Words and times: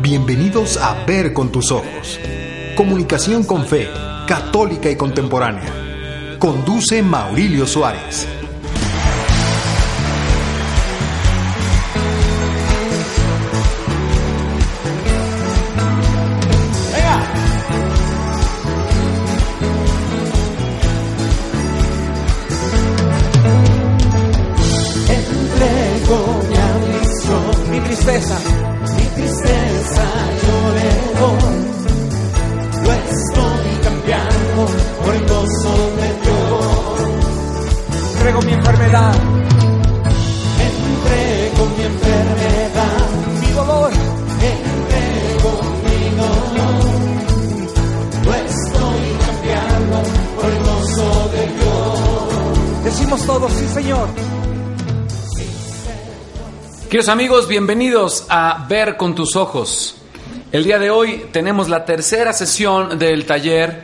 Bienvenidos 0.00 0.76
a 0.76 1.04
Ver 1.06 1.32
con 1.32 1.50
tus 1.50 1.72
ojos. 1.72 2.20
Comunicación 2.76 3.44
con 3.44 3.64
fe, 3.64 3.88
católica 4.26 4.90
y 4.90 4.96
contemporánea. 4.96 6.36
Conduce 6.38 7.02
Maurilio 7.02 7.66
Suárez. 7.66 8.41
Amigos, 57.08 57.48
bienvenidos 57.48 58.26
a 58.28 58.64
Ver 58.68 58.96
con 58.96 59.14
tus 59.14 59.34
ojos. 59.34 59.96
El 60.52 60.62
día 60.62 60.78
de 60.78 60.90
hoy 60.90 61.26
tenemos 61.32 61.68
la 61.68 61.84
tercera 61.84 62.32
sesión 62.32 62.96
del 62.96 63.26
taller 63.26 63.82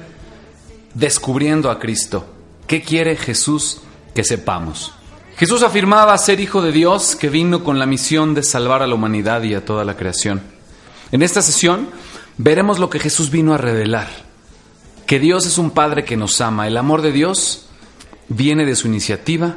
Descubriendo 0.94 1.68
a 1.68 1.80
Cristo. 1.80 2.26
¿Qué 2.68 2.80
quiere 2.80 3.16
Jesús 3.16 3.80
que 4.14 4.22
sepamos? 4.22 4.92
Jesús 5.36 5.64
afirmaba 5.64 6.16
ser 6.16 6.38
hijo 6.38 6.62
de 6.62 6.70
Dios 6.70 7.16
que 7.16 7.28
vino 7.28 7.64
con 7.64 7.80
la 7.80 7.86
misión 7.86 8.34
de 8.34 8.44
salvar 8.44 8.82
a 8.82 8.86
la 8.86 8.94
humanidad 8.94 9.42
y 9.42 9.54
a 9.54 9.64
toda 9.64 9.84
la 9.84 9.96
creación. 9.96 10.40
En 11.10 11.22
esta 11.22 11.42
sesión 11.42 11.88
veremos 12.36 12.78
lo 12.78 12.88
que 12.88 13.00
Jesús 13.00 13.30
vino 13.30 13.52
a 13.52 13.58
revelar. 13.58 14.08
Que 15.06 15.18
Dios 15.18 15.44
es 15.44 15.58
un 15.58 15.72
Padre 15.72 16.04
que 16.04 16.16
nos 16.16 16.40
ama. 16.40 16.68
El 16.68 16.76
amor 16.76 17.02
de 17.02 17.10
Dios 17.10 17.66
viene 18.28 18.64
de 18.64 18.76
su 18.76 18.86
iniciativa, 18.86 19.56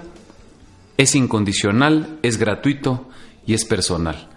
es 0.98 1.14
incondicional, 1.14 2.18
es 2.24 2.38
gratuito 2.38 3.11
y 3.52 3.54
es 3.54 3.66
personal. 3.66 4.30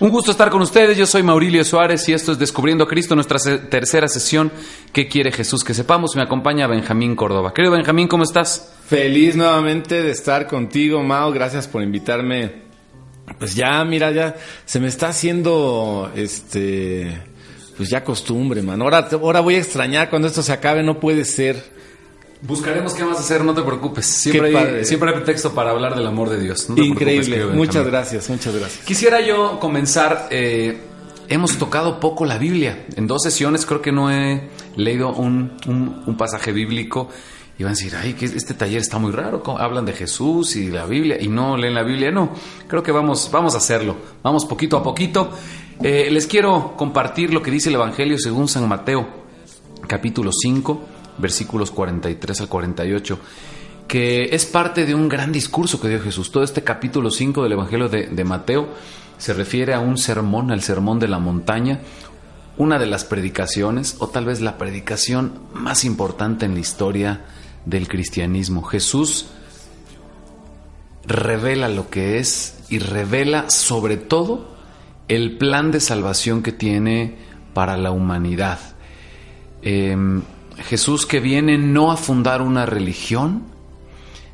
Un 0.00 0.10
gusto 0.10 0.32
estar 0.32 0.50
con 0.50 0.60
ustedes, 0.62 0.98
yo 0.98 1.06
soy 1.06 1.22
Maurilio 1.22 1.64
Suárez 1.64 2.08
y 2.08 2.12
esto 2.12 2.32
es 2.32 2.38
Descubriendo 2.40 2.82
a 2.82 2.88
Cristo, 2.88 3.14
nuestra 3.14 3.38
tercera 3.68 4.08
sesión. 4.08 4.50
¿Qué 4.92 5.06
quiere 5.06 5.30
Jesús 5.30 5.62
que 5.62 5.74
sepamos? 5.74 6.16
Me 6.16 6.22
acompaña 6.22 6.66
Benjamín 6.66 7.14
Córdoba. 7.14 7.54
Querido 7.54 7.72
Benjamín, 7.72 8.08
¿cómo 8.08 8.24
estás? 8.24 8.74
Feliz 8.88 9.36
nuevamente 9.36 10.02
de 10.02 10.10
estar 10.10 10.48
contigo, 10.48 11.00
Mao. 11.04 11.30
Gracias 11.30 11.68
por 11.68 11.84
invitarme. 11.84 12.62
Pues 13.38 13.54
ya, 13.54 13.84
mira, 13.84 14.10
ya 14.10 14.34
se 14.64 14.80
me 14.80 14.88
está 14.88 15.10
haciendo, 15.10 16.10
este, 16.16 17.22
pues 17.76 17.90
ya 17.90 18.02
costumbre, 18.02 18.60
man. 18.60 18.82
Ahora, 18.82 19.08
ahora 19.12 19.38
voy 19.38 19.54
a 19.54 19.58
extrañar 19.58 20.10
cuando 20.10 20.26
esto 20.26 20.42
se 20.42 20.52
acabe, 20.52 20.82
no 20.82 20.98
puede 20.98 21.24
ser. 21.24 21.62
Buscaremos 22.42 22.92
qué 22.94 23.04
más 23.04 23.18
hacer, 23.20 23.44
no 23.44 23.54
te 23.54 23.62
preocupes. 23.62 24.04
Siempre, 24.06 24.56
hay, 24.56 24.84
siempre 24.84 25.10
hay 25.10 25.14
pretexto 25.16 25.52
para 25.54 25.70
hablar 25.70 25.94
del 25.94 26.06
amor 26.06 26.28
de 26.28 26.40
Dios. 26.40 26.68
No 26.68 26.74
te 26.74 26.82
preocupes, 26.82 27.28
Increíble. 27.28 27.46
Muchas 27.54 27.86
gracias, 27.86 28.28
muchas 28.28 28.54
gracias. 28.56 28.84
Quisiera 28.84 29.20
yo 29.20 29.58
comenzar. 29.60 30.26
eh, 30.30 30.80
hemos 31.28 31.56
tocado 31.56 32.00
poco 32.00 32.24
la 32.24 32.38
Biblia. 32.38 32.84
En 32.96 33.06
dos 33.06 33.22
sesiones 33.22 33.64
creo 33.64 33.80
que 33.80 33.92
no 33.92 34.10
he 34.10 34.48
leído 34.76 35.12
un, 35.14 35.52
un- 35.66 36.02
un 36.04 36.16
pasaje 36.16 36.52
bíblico. 36.52 37.08
Y 37.58 37.64
van 37.64 37.72
a 37.72 37.76
decir, 37.76 37.94
ay, 37.94 38.14
que 38.14 38.24
este 38.24 38.54
taller 38.54 38.80
está 38.80 38.98
muy 38.98 39.12
raro. 39.12 39.42
¿cómo 39.42 39.58
Hablan 39.58 39.84
de 39.84 39.92
Jesús 39.92 40.56
y 40.56 40.70
la 40.70 40.84
Biblia 40.86 41.18
y 41.20 41.28
no 41.28 41.56
leen 41.56 41.74
la 41.74 41.84
Biblia. 41.84 42.10
No, 42.10 42.30
creo 42.66 42.82
que 42.82 42.90
vamos, 42.90 43.30
vamos 43.30 43.54
a 43.54 43.58
hacerlo. 43.58 43.94
Vamos 44.22 44.46
poquito 44.46 44.76
a 44.76 44.82
poquito. 44.82 45.30
Eh, 45.82 46.08
les 46.10 46.26
quiero 46.26 46.74
compartir 46.76 47.32
lo 47.32 47.40
que 47.40 47.50
dice 47.52 47.68
el 47.68 47.76
Evangelio 47.76 48.18
según 48.18 48.48
San 48.48 48.68
Mateo, 48.68 49.06
capítulo 49.86 50.30
5, 50.32 50.82
versículos 51.22 51.70
43 51.70 52.42
al 52.42 52.48
48 52.48 53.18
que 53.92 54.34
es 54.34 54.46
parte 54.46 54.86
de 54.86 54.94
un 54.94 55.06
gran 55.06 55.32
discurso 55.32 55.78
que 55.78 55.88
dio 55.88 56.00
Jesús. 56.00 56.32
Todo 56.32 56.44
este 56.44 56.64
capítulo 56.64 57.10
5 57.10 57.42
del 57.42 57.52
Evangelio 57.52 57.90
de, 57.90 58.24
Mateo 58.24 58.70
se 59.18 59.34
refiere 59.34 59.74
a 59.74 59.80
un 59.80 59.98
sermón, 59.98 60.50
al 60.50 60.62
sermón 60.62 60.98
de 60.98 61.08
la 61.08 61.18
montaña, 61.18 61.80
una 62.56 62.78
de 62.78 62.86
las 62.86 63.04
predicaciones, 63.04 63.96
o 63.98 64.08
tal 64.08 64.24
vez 64.24 64.40
la 64.40 64.56
predicación 64.56 65.40
más 65.52 65.84
importante 65.84 66.46
en 66.46 66.54
la 66.54 66.60
historia 66.60 67.26
del 67.66 67.86
cristianismo. 67.86 68.62
Jesús 68.62 69.26
revela 71.06 71.68
lo 71.68 71.90
que 71.90 72.18
es 72.18 72.60
y 72.70 72.78
revela 72.78 73.50
sobre 73.50 73.98
todo 73.98 74.56
el 75.08 75.36
plan 75.36 75.70
de 75.70 75.80
salvación 75.80 76.42
que 76.42 76.52
tiene 76.52 77.18
para 77.52 77.76
la 77.76 77.90
humanidad. 77.90 78.58
Eh, 79.60 80.22
Jesús 80.62 81.06
que 81.06 81.20
viene 81.20 81.58
no 81.58 81.92
a 81.92 81.96
fundar 81.96 82.42
una 82.42 82.66
religión, 82.66 83.42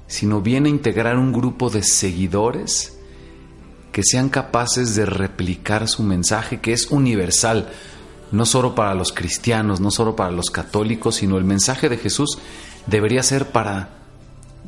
sino 0.07 0.41
viene 0.41 0.69
a 0.69 0.73
integrar 0.73 1.19
un 1.19 1.33
grupo 1.33 1.71
de 1.71 1.83
seguidores 1.83 2.99
que 3.93 4.03
sean 4.03 4.29
capaces 4.29 4.95
de 4.95 5.07
replicar 5.07 5.89
su 5.89 6.03
mensaje 6.03 6.61
que 6.61 6.73
es 6.73 6.91
universal, 6.91 7.71
no 8.31 8.47
solo 8.47 8.75
para 8.75 8.95
los 8.95 9.13
cristianos, 9.13 9.81
no 9.81 9.91
solo 9.91 10.17
para 10.17 10.31
los 10.31 10.51
católicos, 10.51 11.17
sino 11.17 11.37
el 11.37 11.45
mensaje 11.45 11.89
de 11.89 11.99
Jesús 11.99 12.39
debería 12.87 13.23
ser 13.23 13.51
para, 13.51 13.91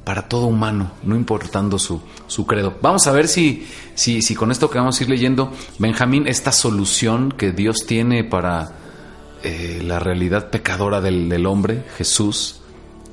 para 0.04 0.28
todo 0.28 0.46
humano, 0.46 0.92
no 1.02 1.16
importando 1.16 1.78
su, 1.78 2.00
su 2.26 2.46
credo. 2.46 2.76
Vamos 2.82 3.06
a 3.06 3.12
ver 3.12 3.28
si, 3.28 3.66
si, 3.94 4.22
si 4.22 4.34
con 4.34 4.50
esto 4.50 4.70
que 4.70 4.78
vamos 4.78 5.00
a 5.00 5.04
ir 5.04 5.10
leyendo, 5.10 5.52
Benjamín, 5.78 6.26
esta 6.26 6.52
solución 6.52 7.32
que 7.32 7.52
Dios 7.52 7.86
tiene 7.86 8.24
para 8.24 8.72
eh, 9.42 9.80
la 9.82 9.98
realidad 9.98 10.50
pecadora 10.50 11.00
del, 11.00 11.46
hombre, 11.46 11.84
Jesús, 11.96 12.60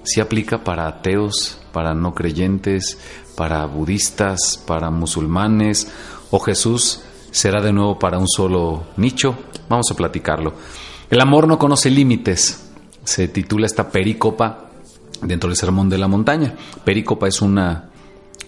si 0.04 0.22
aplica 0.22 0.64
para 0.64 0.88
ateos, 0.88 1.60
para 1.72 1.94
no 1.94 2.14
creyentes, 2.14 2.98
para 3.36 3.66
budistas, 3.66 4.62
para 4.66 4.90
musulmanes, 4.90 5.92
o 6.32 6.40
Jesús 6.40 7.02
será 7.32 7.62
de 7.62 7.72
nuevo 7.72 7.98
para 7.98 8.18
un 8.18 8.28
solo 8.28 8.86
nicho. 8.98 9.38
Vamos 9.70 9.90
a 9.92 9.96
platicarlo. 9.96 10.54
El 11.10 11.22
amor 11.22 11.48
no 11.48 11.58
conoce 11.58 11.90
límites. 11.90 12.72
Se 13.04 13.30
titula 13.30 13.66
esta 13.66 13.90
perícopa 13.90 14.70
dentro 15.22 15.50
del 15.50 15.58
Sermón 15.58 15.90
de 15.90 15.98
la 15.98 16.08
Montaña. 16.08 16.56
Perícopa 16.84 17.28
es 17.28 17.42
una, 17.42 17.90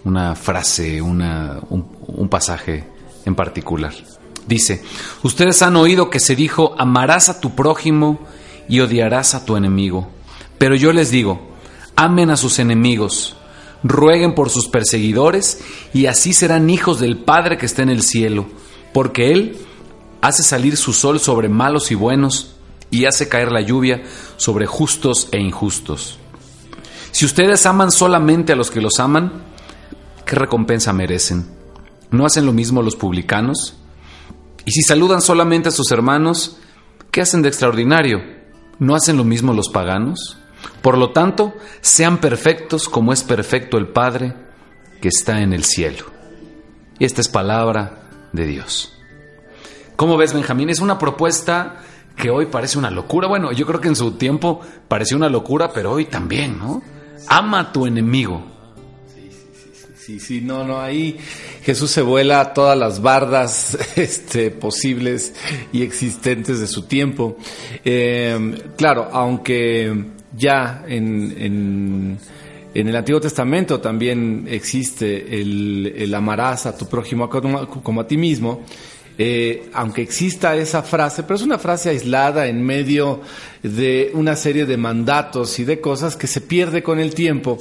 una 0.04 0.36
frase, 0.36 1.02
una, 1.02 1.60
un, 1.70 1.88
un 2.08 2.30
pasaje 2.30 2.86
en 3.26 3.36
particular. 3.36 3.94
Dice, 4.50 4.82
ustedes 5.22 5.62
han 5.62 5.76
oído 5.76 6.10
que 6.10 6.20
se 6.20 6.36
dijo, 6.36 6.74
amarás 6.80 7.30
a 7.30 7.40
tu 7.40 7.54
prójimo 7.54 8.20
y 8.68 8.80
odiarás 8.80 9.36
a 9.36 9.46
tu 9.46 9.56
enemigo. 9.56 10.10
Pero 10.58 10.74
yo 10.74 10.92
les 10.92 11.12
digo, 11.12 11.40
amen 11.96 12.32
a 12.32 12.36
sus 12.36 12.58
enemigos, 12.58 13.36
rueguen 13.84 14.34
por 14.34 14.50
sus 14.50 14.68
perseguidores 14.68 15.62
y 15.94 16.08
así 16.08 16.34
serán 16.34 16.72
hijos 16.72 17.00
del 17.00 17.20
Padre 17.20 17.60
que 17.60 17.68
está 17.68 17.84
en 17.84 17.92
el 17.92 18.02
cielo, 18.02 18.48
porque 18.92 19.32
Él 19.32 19.56
hace 20.20 20.42
salir 20.42 20.78
su 20.78 20.94
sol 20.94 21.20
sobre 21.20 21.48
malos 21.48 21.92
y 21.92 21.96
buenos 21.96 22.56
y 22.90 23.06
hace 23.06 23.30
caer 23.30 23.52
la 23.52 23.62
lluvia 23.62 24.02
sobre 24.38 24.66
justos 24.66 25.30
e 25.32 25.40
injustos. 25.40 26.18
Si 27.12 27.24
ustedes 27.24 27.68
aman 27.68 27.92
solamente 27.92 28.54
a 28.54 28.56
los 28.56 28.72
que 28.72 28.82
los 28.82 29.00
aman, 29.00 29.44
¿qué 30.26 30.36
recompensa 30.36 30.92
merecen? 30.92 31.46
¿No 32.10 32.26
hacen 32.26 32.48
lo 32.48 32.52
mismo 32.52 32.82
los 32.82 32.96
publicanos? 32.96 33.76
Y 34.70 34.72
si 34.72 34.84
saludan 34.84 35.20
solamente 35.20 35.70
a 35.70 35.72
sus 35.72 35.92
hermanos, 35.92 36.58
¿qué 37.10 37.22
hacen 37.22 37.42
de 37.42 37.48
extraordinario? 37.50 38.22
¿No 38.78 38.94
hacen 38.94 39.18
lo 39.18 39.24
mismo 39.24 39.52
los 39.52 39.68
paganos? 39.70 40.38
Por 40.84 40.96
lo 40.96 41.10
tanto, 41.10 41.56
sean 41.82 42.20
perfectos 42.20 42.88
como 42.88 43.12
es 43.12 43.24
perfecto 43.24 43.80
el 43.80 43.88
Padre 43.88 44.36
que 45.02 45.08
está 45.08 45.42
en 45.42 45.54
el 45.54 45.64
cielo. 45.64 46.06
Y 47.00 47.06
esta 47.06 47.20
es 47.20 47.30
palabra 47.30 48.04
de 48.32 48.46
Dios. 48.46 48.94
¿Cómo 49.96 50.18
ves, 50.18 50.36
Benjamín? 50.36 50.70
Es 50.70 50.82
una 50.82 51.00
propuesta 51.00 51.78
que 52.16 52.30
hoy 52.30 52.46
parece 52.46 52.78
una 52.78 52.92
locura. 52.92 53.28
Bueno, 53.28 53.52
yo 53.52 53.66
creo 53.66 53.82
que 53.82 53.88
en 53.88 53.96
su 53.96 54.12
tiempo 54.12 54.62
pareció 54.88 55.18
una 55.18 55.30
locura, 55.30 55.72
pero 55.74 55.94
hoy 55.94 56.06
también, 56.06 56.60
¿no? 56.60 56.84
Ama 57.28 57.60
a 57.60 57.72
tu 57.72 57.88
enemigo. 57.88 58.59
Sí, 60.10 60.20
sí, 60.20 60.42
no, 60.42 60.64
no, 60.64 60.82
ahí 60.82 61.18
Jesús 61.62 61.92
se 61.92 62.02
vuela 62.02 62.42
a 62.42 62.52
todas 62.52 62.76
las 62.76 63.00
bardas 63.00 63.78
este, 63.96 64.50
posibles 64.50 65.36
y 65.72 65.84
existentes 65.84 66.60
de 66.60 66.66
su 66.66 66.88
tiempo. 66.88 67.38
Eh, 67.86 68.60
claro, 68.76 69.08
aunque 69.12 69.94
ya 70.36 70.84
en, 70.88 71.36
en, 71.38 72.18
el 72.74 72.96
Antiguo 72.96 73.22
Testamento 73.22 73.80
también 73.80 74.48
existe 74.50 75.40
el, 75.40 75.94
el 75.96 76.16
amarás 76.16 76.66
a 76.66 76.76
tu 76.76 76.88
prójimo 76.88 77.30
como, 77.30 77.68
como 77.68 78.02
a 78.02 78.08
ti 78.08 78.18
mismo. 78.18 78.64
Eh, 79.16 79.70
aunque 79.74 80.02
exista 80.02 80.56
esa 80.56 80.82
frase, 80.82 81.22
pero 81.22 81.36
es 81.36 81.44
una 81.44 81.60
frase 81.60 81.90
aislada 81.90 82.48
en 82.48 82.64
medio 82.64 83.22
de 83.62 84.10
una 84.16 84.36
serie 84.36 84.66
de 84.66 84.78
mandatos 84.78 85.60
y 85.60 85.66
de 85.66 85.80
cosas 85.80 86.16
que 86.16 86.26
se 86.26 86.42
pierde 86.42 86.82
con 86.82 87.00
el 87.00 87.14
tiempo 87.14 87.60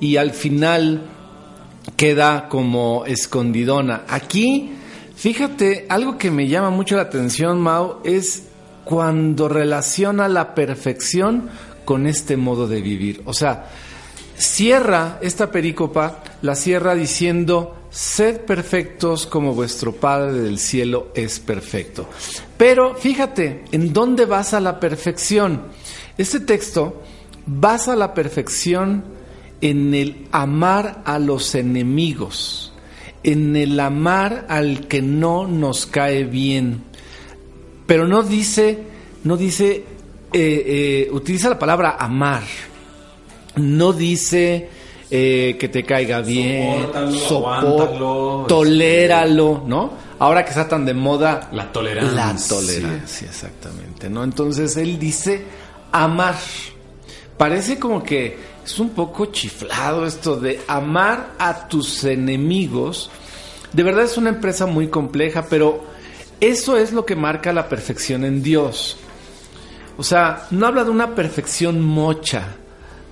y 0.00 0.16
al 0.16 0.30
final 0.30 1.18
queda 1.96 2.48
como 2.48 3.04
escondidona. 3.06 4.04
Aquí, 4.08 4.72
fíjate, 5.14 5.86
algo 5.88 6.18
que 6.18 6.30
me 6.30 6.48
llama 6.48 6.70
mucho 6.70 6.96
la 6.96 7.02
atención, 7.02 7.60
Mau, 7.60 8.00
es 8.04 8.44
cuando 8.84 9.48
relaciona 9.48 10.28
la 10.28 10.54
perfección 10.54 11.48
con 11.84 12.06
este 12.06 12.36
modo 12.36 12.66
de 12.66 12.80
vivir. 12.82 13.22
O 13.24 13.32
sea, 13.32 13.66
cierra 14.36 15.18
esta 15.20 15.50
perícopa, 15.50 16.22
la 16.42 16.54
cierra 16.54 16.94
diciendo, 16.94 17.76
sed 17.90 18.40
perfectos 18.40 19.26
como 19.26 19.54
vuestro 19.54 19.92
Padre 19.92 20.40
del 20.40 20.58
cielo 20.58 21.08
es 21.14 21.40
perfecto. 21.40 22.08
Pero 22.56 22.94
fíjate, 22.94 23.64
¿en 23.72 23.92
dónde 23.92 24.24
basa 24.24 24.60
la 24.60 24.80
perfección? 24.80 25.62
Este 26.16 26.40
texto 26.40 27.02
basa 27.46 27.96
la 27.96 28.14
perfección 28.14 29.19
en 29.60 29.94
el 29.94 30.26
amar 30.32 31.02
a 31.04 31.18
los 31.18 31.54
enemigos, 31.54 32.72
en 33.22 33.56
el 33.56 33.78
amar 33.78 34.46
al 34.48 34.88
que 34.88 35.02
no 35.02 35.46
nos 35.46 35.86
cae 35.86 36.24
bien. 36.24 36.82
Pero 37.86 38.06
no 38.06 38.22
dice, 38.22 38.78
no 39.24 39.36
dice, 39.36 39.84
eh, 40.32 40.64
eh, 40.66 41.08
utiliza 41.12 41.48
la 41.48 41.58
palabra 41.58 41.96
amar. 41.98 42.42
No 43.56 43.92
dice 43.92 44.68
eh, 45.10 45.56
que 45.58 45.68
te 45.68 45.82
caiga 45.82 46.20
bien, 46.20 46.86
Sopórtalo, 47.28 48.44
toléralo, 48.48 49.64
¿no? 49.66 50.10
Ahora 50.20 50.44
que 50.44 50.50
está 50.50 50.68
tan 50.68 50.84
de 50.84 50.94
moda 50.94 51.48
La 51.52 51.72
tolerancia. 51.72 52.14
La 52.14 52.60
tolerancia, 52.60 53.28
exactamente, 53.28 54.08
¿no? 54.08 54.22
Entonces 54.22 54.76
él 54.76 54.98
dice 54.98 55.42
amar. 55.90 56.36
Parece 57.36 57.78
como 57.78 58.02
que 58.02 58.38
es 58.72 58.78
un 58.78 58.90
poco 58.90 59.26
chiflado 59.26 60.06
esto 60.06 60.36
de 60.36 60.60
amar 60.66 61.34
a 61.38 61.68
tus 61.68 62.04
enemigos. 62.04 63.10
De 63.72 63.82
verdad 63.82 64.04
es 64.04 64.16
una 64.16 64.30
empresa 64.30 64.66
muy 64.66 64.88
compleja, 64.88 65.46
pero 65.48 65.84
eso 66.40 66.76
es 66.76 66.92
lo 66.92 67.04
que 67.04 67.16
marca 67.16 67.52
la 67.52 67.68
perfección 67.68 68.24
en 68.24 68.42
Dios. 68.42 68.96
O 69.96 70.02
sea, 70.02 70.46
no 70.50 70.66
habla 70.66 70.84
de 70.84 70.90
una 70.90 71.14
perfección 71.14 71.80
mocha. 71.80 72.56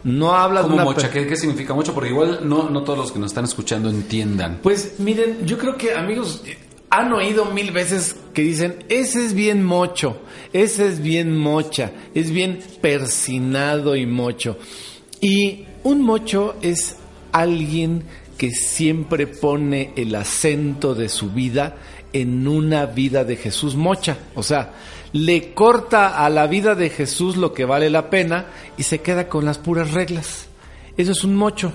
No 0.04 0.34
habla 0.34 0.62
de 0.62 0.68
una 0.68 0.84
mocha, 0.84 1.10
¿qué, 1.10 1.26
qué 1.26 1.36
significa 1.36 1.74
mocha? 1.74 1.92
Porque 1.92 2.10
igual 2.10 2.40
no, 2.44 2.70
no 2.70 2.82
todos 2.82 2.98
los 2.98 3.12
que 3.12 3.18
nos 3.18 3.32
están 3.32 3.44
escuchando 3.44 3.90
entiendan. 3.90 4.60
Pues 4.62 4.94
miren, 4.98 5.44
yo 5.44 5.58
creo 5.58 5.76
que 5.76 5.94
amigos 5.94 6.42
han 6.90 7.12
oído 7.12 7.46
mil 7.46 7.72
veces 7.72 8.16
que 8.32 8.42
dicen, 8.42 8.84
ese 8.88 9.24
es 9.26 9.34
bien 9.34 9.64
mocho, 9.64 10.20
ese 10.52 10.86
es 10.86 11.02
bien 11.02 11.36
mocha, 11.36 11.92
es 12.14 12.30
bien 12.30 12.60
persinado 12.80 13.96
y 13.96 14.06
mocho. 14.06 14.56
Y 15.20 15.64
un 15.84 16.02
mocho 16.02 16.56
es 16.62 16.96
alguien 17.32 18.04
que 18.36 18.52
siempre 18.52 19.26
pone 19.26 19.92
el 19.96 20.14
acento 20.14 20.94
de 20.94 21.08
su 21.08 21.30
vida 21.30 21.76
en 22.12 22.46
una 22.46 22.86
vida 22.86 23.24
de 23.24 23.36
Jesús 23.36 23.74
mocha. 23.74 24.16
O 24.34 24.42
sea, 24.42 24.72
le 25.12 25.54
corta 25.54 26.24
a 26.24 26.30
la 26.30 26.46
vida 26.46 26.74
de 26.74 26.90
Jesús 26.90 27.36
lo 27.36 27.52
que 27.52 27.64
vale 27.64 27.90
la 27.90 28.10
pena 28.10 28.46
y 28.76 28.84
se 28.84 29.00
queda 29.00 29.28
con 29.28 29.44
las 29.44 29.58
puras 29.58 29.92
reglas. 29.92 30.46
Eso 30.96 31.12
es 31.12 31.24
un 31.24 31.34
mocho. 31.34 31.72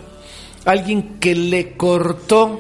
Alguien 0.65 1.19
que 1.19 1.35
le 1.35 1.73
cortó 1.73 2.59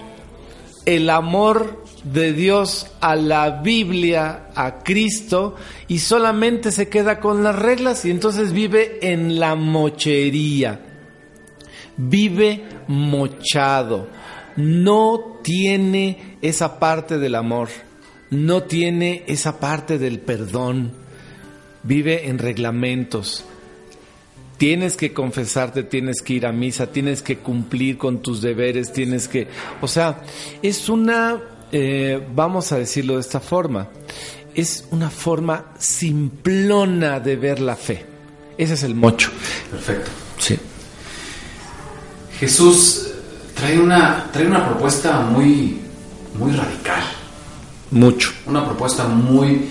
el 0.85 1.09
amor 1.09 1.82
de 2.03 2.33
Dios 2.33 2.87
a 2.99 3.15
la 3.15 3.61
Biblia, 3.61 4.49
a 4.55 4.79
Cristo, 4.83 5.55
y 5.87 5.99
solamente 5.99 6.71
se 6.71 6.89
queda 6.89 7.19
con 7.19 7.43
las 7.43 7.57
reglas 7.57 8.05
y 8.05 8.11
entonces 8.11 8.51
vive 8.51 8.99
en 9.01 9.39
la 9.39 9.55
mochería. 9.55 10.79
Vive 11.95 12.63
mochado. 12.87 14.07
No 14.55 15.39
tiene 15.43 16.37
esa 16.41 16.79
parte 16.79 17.17
del 17.17 17.35
amor. 17.35 17.69
No 18.29 18.63
tiene 18.63 19.23
esa 19.27 19.59
parte 19.59 19.97
del 19.97 20.19
perdón. 20.19 20.91
Vive 21.83 22.27
en 22.27 22.39
reglamentos. 22.39 23.45
Tienes 24.57 24.97
que 24.97 25.13
confesarte, 25.13 25.83
tienes 25.83 26.21
que 26.21 26.33
ir 26.33 26.45
a 26.45 26.51
misa, 26.51 26.87
tienes 26.87 27.21
que 27.21 27.37
cumplir 27.37 27.97
con 27.97 28.21
tus 28.21 28.41
deberes, 28.41 28.93
tienes 28.93 29.27
que... 29.27 29.47
O 29.81 29.87
sea, 29.87 30.21
es 30.61 30.89
una, 30.89 31.41
eh, 31.73 32.25
vamos 32.33 32.71
a 32.71 32.77
decirlo 32.77 33.15
de 33.15 33.21
esta 33.21 33.39
forma, 33.41 33.89
es 34.55 34.85
una 34.91 35.09
forma 35.09 35.73
simplona 35.79 37.19
de 37.19 37.35
ver 37.35 37.59
la 37.59 37.75
fe. 37.75 38.05
Ese 38.57 38.75
es 38.75 38.83
el 38.83 38.93
mocho. 38.95 39.31
Perfecto. 39.71 40.11
Sí. 40.37 40.57
Jesús 42.39 43.07
trae 43.55 43.79
una, 43.79 44.29
trae 44.31 44.47
una 44.47 44.65
propuesta 44.65 45.19
muy, 45.21 45.79
muy 46.37 46.51
radical. 46.51 47.01
Mucho. 47.91 48.31
Una 48.45 48.65
propuesta 48.65 49.05
muy, 49.05 49.69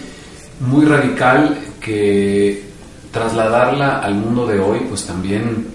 muy 0.61 0.85
radical 0.85 1.59
que 1.81 2.63
trasladarla 3.11 3.99
al 3.99 4.15
mundo 4.15 4.47
de 4.47 4.59
hoy, 4.59 4.81
pues 4.89 5.05
también 5.05 5.67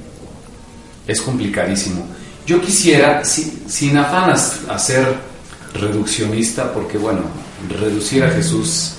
es 1.08 1.22
complicadísimo. 1.22 2.06
Yo 2.46 2.60
quisiera, 2.62 3.24
si- 3.24 3.64
sin 3.68 3.98
afán 3.98 4.32
a, 4.32 4.80
ser 4.80 5.16
reduccionista, 5.74 6.74
porque 6.74 6.98
bueno, 6.98 7.22
reducir 7.70 8.24
a 8.24 8.30
Jesús 8.30 8.96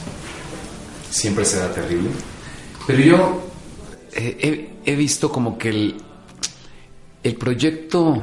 siempre 1.10 1.44
será 1.44 1.72
terrible, 1.72 2.10
pero 2.86 3.00
yo 3.00 3.42
eh, 4.12 4.70
he, 4.84 4.96
visto 4.96 5.30
como 5.30 5.58
que 5.58 5.68
el, 5.70 5.96
el 7.22 7.34
proyecto 7.36 8.22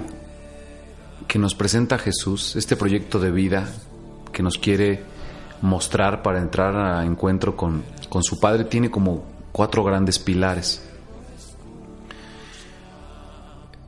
que 1.27 1.39
nos 1.39 1.56
presenta 1.56 1.97
Jesús, 1.97 2.56
este 2.56 2.75
proyecto 2.75 3.19
de 3.19 3.31
vida 3.31 3.69
que 4.31 4.44
nos 4.44 4.57
quiere 4.57 5.01
mostrar 5.62 6.21
para 6.21 6.39
entrar 6.39 6.75
a 6.75 7.06
encuentro 7.06 7.56
con, 7.56 7.83
con 8.09 8.24
su 8.24 8.39
Padre, 8.39 8.65
tiene 8.65 8.91
como 8.91 9.25
cuatro 9.51 9.83
grandes 9.83 10.19
pilares. 10.19 10.81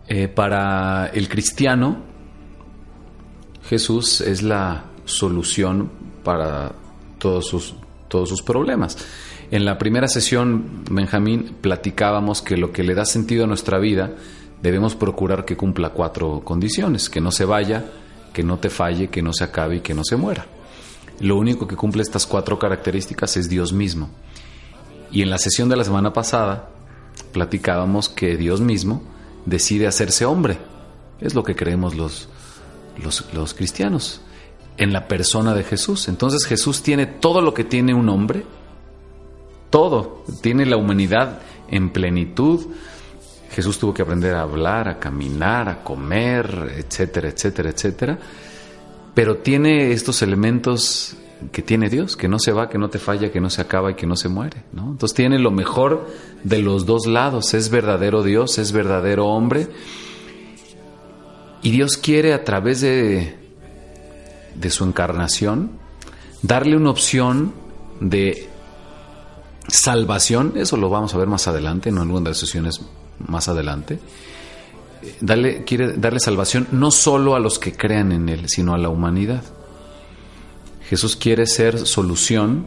Eh, 0.10 0.30
para 0.30 1.08
el 1.08 1.28
cristiano, 1.28 1.98
Jesús 3.68 4.22
es 4.22 4.44
la 4.44 4.86
solución 5.06 5.92
para 6.24 6.72
todos 7.20 7.48
sus, 7.48 7.76
todos 8.08 8.30
sus 8.30 8.42
problemas. 8.42 8.98
En 9.52 9.66
la 9.66 9.78
primera 9.78 10.08
sesión, 10.08 10.84
Benjamín, 10.90 11.56
platicábamos 11.62 12.42
que 12.42 12.58
lo 12.58 12.72
que 12.72 12.84
le 12.84 12.96
da 12.96 13.06
sentido 13.06 13.44
a 13.44 13.48
nuestra 13.48 13.78
vida 13.80 14.16
debemos 14.62 14.96
procurar 14.96 15.46
que 15.46 15.58
cumpla 15.58 15.90
cuatro 15.90 16.42
condiciones, 16.44 17.10
que 17.10 17.22
no 17.22 17.32
se 17.32 17.46
vaya, 17.46 17.86
que 18.34 18.44
no 18.44 18.58
te 18.58 18.70
falle, 18.70 19.10
que 19.10 19.22
no 19.22 19.34
se 19.34 19.44
acabe 19.44 19.78
y 19.78 19.82
que 19.82 19.94
no 19.94 20.04
se 20.04 20.16
muera. 20.16 20.46
Lo 21.20 21.38
único 21.38 21.68
que 21.68 21.76
cumple 21.76 22.04
estas 22.04 22.26
cuatro 22.26 22.60
características 22.60 23.36
es 23.38 23.50
Dios 23.50 23.74
mismo. 23.74 24.10
Y 25.12 25.22
en 25.22 25.30
la 25.30 25.38
sesión 25.38 25.68
de 25.68 25.76
la 25.76 25.84
semana 25.84 26.14
pasada 26.14 26.70
platicábamos 27.34 28.08
que 28.08 28.38
Dios 28.38 28.62
mismo 28.62 29.02
decide 29.46 29.88
hacerse 29.88 30.26
hombre. 30.26 30.58
Es 31.20 31.34
lo 31.34 31.44
que 31.44 31.56
creemos 31.56 31.96
los, 31.96 32.30
los, 33.02 33.34
los 33.34 33.54
cristianos 33.54 34.22
en 34.78 34.94
la 34.94 35.08
persona 35.08 35.54
de 35.54 35.64
Jesús. 35.64 36.08
Entonces 36.08 36.46
Jesús 36.46 36.82
tiene 36.84 37.06
todo 37.06 37.42
lo 37.42 37.54
que 37.54 37.64
tiene 37.64 37.94
un 37.94 38.10
hombre, 38.10 38.44
todo, 39.70 40.24
tiene 40.42 40.66
la 40.66 40.78
humanidad 40.78 41.42
en 41.70 41.90
plenitud. 41.90 42.68
Jesús 43.52 43.80
tuvo 43.80 43.94
que 43.94 44.02
aprender 44.02 44.36
a 44.36 44.42
hablar, 44.42 44.88
a 44.88 45.00
caminar, 45.00 45.70
a 45.70 45.84
comer, 45.84 46.74
etcétera, 46.78 47.30
etcétera, 47.30 47.70
etcétera. 47.70 48.20
Pero 49.14 49.38
tiene 49.38 49.92
estos 49.92 50.22
elementos 50.22 51.16
que 51.52 51.62
tiene 51.62 51.90
Dios, 51.90 52.16
que 52.16 52.28
no 52.28 52.40
se 52.40 52.52
va, 52.52 52.70
que 52.70 52.78
no 52.78 52.90
te 52.90 53.00
falla, 53.00 53.32
que 53.32 53.42
no 53.42 53.50
se 53.50 53.62
acaba 53.62 53.92
y 53.92 53.96
que 53.96 54.08
no 54.08 54.16
se 54.16 54.30
muere. 54.30 54.64
¿no? 54.74 54.92
Entonces 54.92 55.16
tiene 55.16 55.40
lo 55.40 55.52
mejor 55.52 56.08
de 56.44 56.60
los 56.60 56.86
dos 56.86 57.08
lados. 57.08 57.54
Es 57.54 57.70
verdadero 57.70 58.24
Dios, 58.24 58.58
es 58.58 58.72
verdadero 58.72 59.28
hombre. 59.28 59.68
Y 61.68 61.72
Dios 61.72 61.98
quiere 61.98 62.34
a 62.34 62.46
través 62.46 62.80
de, 62.80 63.36
de 64.56 64.70
su 64.70 64.86
encarnación 64.86 65.72
darle 66.42 66.78
una 66.78 66.92
opción 66.92 67.54
de 68.00 68.48
salvación. 69.68 70.54
Eso 70.56 70.78
lo 70.78 70.90
vamos 70.90 71.14
a 71.14 71.18
ver 71.18 71.28
más 71.28 71.46
adelante, 71.50 71.90
en 71.90 71.98
alguna 71.98 72.22
de 72.22 72.30
las 72.30 72.38
sesiones 72.38 72.80
más 73.20 73.50
adelante. 73.50 74.00
Darle, 75.20 75.66
quiere 75.66 75.98
darle 75.98 76.22
salvación 76.22 76.70
no 76.72 76.90
solo 76.90 77.36
a 77.36 77.40
los 77.42 77.60
que 77.60 77.74
crean 77.74 78.14
en 78.14 78.30
Él, 78.30 78.48
sino 78.48 78.74
a 78.74 78.78
la 78.78 78.88
humanidad. 78.88 79.44
Jesús 80.88 81.18
quiere 81.18 81.48
ser 81.48 81.86
solución 81.86 82.66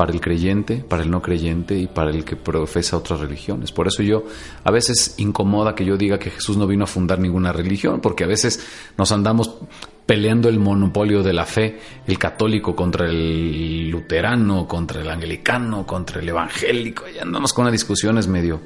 para 0.00 0.14
el 0.14 0.20
creyente, 0.22 0.76
para 0.76 1.02
el 1.02 1.10
no 1.10 1.20
creyente 1.20 1.76
y 1.76 1.86
para 1.86 2.08
el 2.08 2.24
que 2.24 2.34
profesa 2.34 2.96
otras 2.96 3.20
religiones. 3.20 3.70
Por 3.70 3.86
eso 3.86 4.02
yo 4.02 4.24
a 4.64 4.70
veces 4.70 5.16
incomoda 5.18 5.74
que 5.74 5.84
yo 5.84 5.98
diga 5.98 6.18
que 6.18 6.30
Jesús 6.30 6.56
no 6.56 6.66
vino 6.66 6.84
a 6.84 6.86
fundar 6.86 7.18
ninguna 7.18 7.52
religión, 7.52 8.00
porque 8.00 8.24
a 8.24 8.26
veces 8.26 8.66
nos 8.96 9.12
andamos 9.12 9.58
peleando 10.06 10.48
el 10.48 10.58
monopolio 10.58 11.22
de 11.22 11.34
la 11.34 11.44
fe, 11.44 11.80
el 12.06 12.18
católico 12.18 12.74
contra 12.74 13.10
el 13.10 13.90
luterano, 13.90 14.66
contra 14.66 15.02
el 15.02 15.10
anglicano, 15.10 15.86
contra 15.86 16.22
el 16.22 16.30
evangélico, 16.30 17.04
y 17.14 17.18
andamos 17.18 17.52
con 17.52 17.64
unas 17.64 17.72
discusiones 17.72 18.26
medio, 18.26 18.62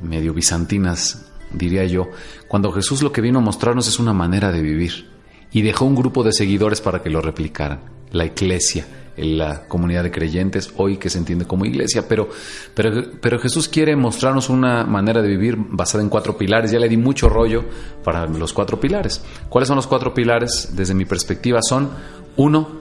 medio 0.00 0.32
bizantinas, 0.32 1.28
diría 1.52 1.84
yo, 1.86 2.08
cuando 2.46 2.70
Jesús 2.70 3.02
lo 3.02 3.10
que 3.10 3.20
vino 3.20 3.40
a 3.40 3.42
mostrarnos 3.42 3.88
es 3.88 3.98
una 3.98 4.12
manera 4.12 4.52
de 4.52 4.62
vivir 4.62 5.10
y 5.50 5.62
dejó 5.62 5.86
un 5.86 5.96
grupo 5.96 6.22
de 6.22 6.32
seguidores 6.32 6.80
para 6.80 7.02
que 7.02 7.10
lo 7.10 7.20
replicaran, 7.20 7.80
la 8.12 8.26
iglesia, 8.26 8.86
la 9.20 9.66
comunidad 9.66 10.02
de 10.02 10.10
creyentes, 10.10 10.72
hoy 10.76 10.96
que 10.96 11.10
se 11.10 11.18
entiende 11.18 11.46
como 11.46 11.64
iglesia, 11.64 12.08
pero, 12.08 12.28
pero, 12.74 13.04
pero 13.20 13.38
Jesús 13.38 13.68
quiere 13.68 13.96
mostrarnos 13.96 14.48
una 14.48 14.84
manera 14.84 15.22
de 15.22 15.28
vivir 15.28 15.56
basada 15.58 16.02
en 16.02 16.10
cuatro 16.10 16.36
pilares. 16.36 16.70
Ya 16.70 16.78
le 16.78 16.88
di 16.88 16.96
mucho 16.96 17.28
rollo 17.28 17.64
para 18.04 18.26
los 18.26 18.52
cuatro 18.52 18.80
pilares. 18.80 19.22
¿Cuáles 19.48 19.68
son 19.68 19.76
los 19.76 19.86
cuatro 19.86 20.14
pilares? 20.14 20.70
Desde 20.74 20.94
mi 20.94 21.04
perspectiva 21.04 21.60
son, 21.62 21.90
uno, 22.36 22.80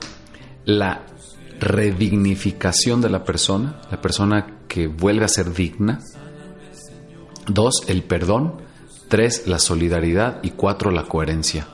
la 0.66 1.04
redignificación 1.60 3.02
de 3.02 3.10
la 3.10 3.24
persona, 3.24 3.82
la 3.92 4.02
persona 4.02 4.60
que 4.68 4.88
vuelve 4.88 5.26
a 5.26 5.30
ser 5.30 5.54
digna. 5.54 6.00
Dos, 7.48 7.84
el 7.88 8.04
perdón. 8.04 8.62
Tres, 9.08 9.48
la 9.48 9.58
solidaridad. 9.60 10.40
Y 10.44 10.52
cuatro, 10.52 10.92
la 10.92 11.04
coherencia 11.04 11.68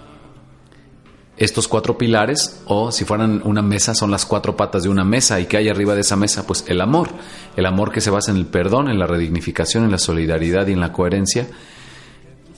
estos 1.37 1.67
cuatro 1.67 1.97
pilares, 1.97 2.61
o 2.65 2.91
si 2.91 3.03
fueran 3.03 3.41
una 3.43 3.61
mesa, 3.61 3.93
son 3.93 4.09
las 4.09 4.25
cuatro 4.25 4.55
patas 4.55 4.83
de 4.83 4.89
una 4.89 5.03
mesa. 5.03 5.39
¿Y 5.39 5.45
qué 5.45 5.57
hay 5.57 5.67
arriba 5.67 5.93
de 5.93 6.01
esa 6.01 6.15
mesa? 6.15 6.47
Pues 6.47 6.63
el 6.67 6.79
amor. 6.79 7.09
El 7.55 7.65
amor 7.65 7.91
que 7.91 8.01
se 8.01 8.09
basa 8.09 8.31
en 8.31 8.37
el 8.37 8.45
perdón, 8.45 8.89
en 8.89 8.99
la 8.99 9.07
redignificación, 9.07 9.83
en 9.83 9.91
la 9.91 9.97
solidaridad 9.97 10.67
y 10.67 10.73
en 10.73 10.79
la 10.79 10.93
coherencia. 10.93 11.47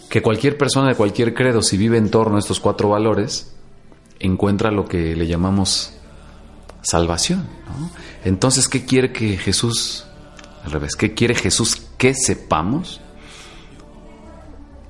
Que 0.09 0.21
cualquier 0.21 0.57
persona 0.57 0.89
de 0.89 0.95
cualquier 0.95 1.33
credo, 1.33 1.61
si 1.61 1.77
vive 1.77 1.97
en 1.97 2.11
torno 2.11 2.35
a 2.35 2.39
estos 2.39 2.59
cuatro 2.59 2.89
valores, 2.89 3.53
encuentra 4.19 4.71
lo 4.71 4.85
que 4.85 5.15
le 5.15 5.27
llamamos 5.27 5.93
salvación. 6.81 7.47
Entonces, 8.23 8.67
¿qué 8.67 8.85
quiere 8.85 9.11
que 9.11 9.37
Jesús, 9.37 10.05
al 10.63 10.71
revés, 10.71 10.95
qué 10.95 11.13
quiere 11.13 11.33
Jesús 11.35 11.81
que 11.97 12.13
sepamos? 12.13 13.01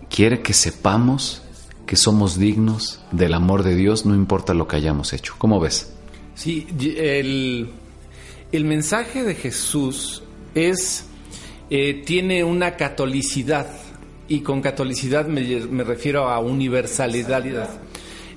Quiere 0.09 0.41
que 0.41 0.53
sepamos 0.53 1.41
que 1.87 1.95
somos 1.95 2.37
dignos 2.37 2.99
del 3.11 3.33
amor 3.33 3.63
de 3.63 3.75
Dios, 3.75 4.05
no 4.05 4.13
importa 4.13 4.53
lo 4.53 4.67
que 4.67 4.75
hayamos 4.75 5.13
hecho. 5.13 5.33
¿Cómo 5.37 5.59
ves? 5.59 5.93
Sí, 6.35 6.67
el, 6.97 7.71
el 8.51 8.65
mensaje 8.65 9.23
de 9.23 9.33
Jesús 9.33 10.21
es, 10.53 11.05
eh, 11.69 12.03
tiene 12.05 12.43
una 12.43 12.75
catolicidad, 12.75 13.67
y 14.27 14.41
con 14.41 14.61
catolicidad 14.61 15.25
me, 15.27 15.41
me 15.61 15.83
refiero 15.83 16.27
a 16.29 16.39
universalidad. 16.39 17.69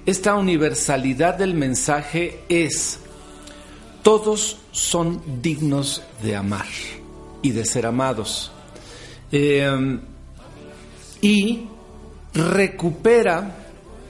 Esta 0.07 0.37
universalidad 0.37 1.35
del 1.35 1.54
mensaje 1.54 2.40
es, 2.49 3.00
todos 4.02 4.59
son 4.71 5.21
dignos 5.42 6.02
de 6.23 6.37
amar 6.37 6.66
y 7.42 7.50
de 7.50 7.64
ser 7.64 7.85
amados. 7.85 8.52
Eh, 9.33 9.99
y 11.21 11.64
recupera 12.34 13.56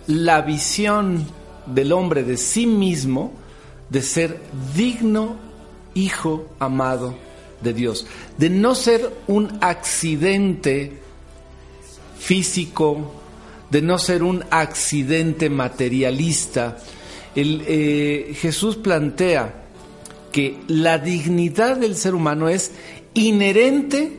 la 0.06 0.40
visión 0.42 1.26
del 1.66 1.92
hombre 1.92 2.22
de 2.22 2.36
sí 2.36 2.66
mismo 2.66 3.32
de 3.88 4.02
ser 4.02 4.40
digno 4.74 5.36
hijo 5.94 6.46
amado 6.58 7.16
de 7.60 7.72
Dios, 7.72 8.06
de 8.38 8.50
no 8.50 8.74
ser 8.74 9.12
un 9.26 9.58
accidente 9.60 10.92
físico, 12.18 13.12
de 13.70 13.82
no 13.82 13.98
ser 13.98 14.22
un 14.22 14.44
accidente 14.50 15.50
materialista. 15.50 16.78
El, 17.34 17.62
eh, 17.66 18.34
Jesús 18.40 18.76
plantea 18.76 19.64
que 20.32 20.60
la 20.68 20.98
dignidad 20.98 21.76
del 21.76 21.96
ser 21.96 22.14
humano 22.14 22.48
es 22.48 22.72
inherente, 23.14 24.18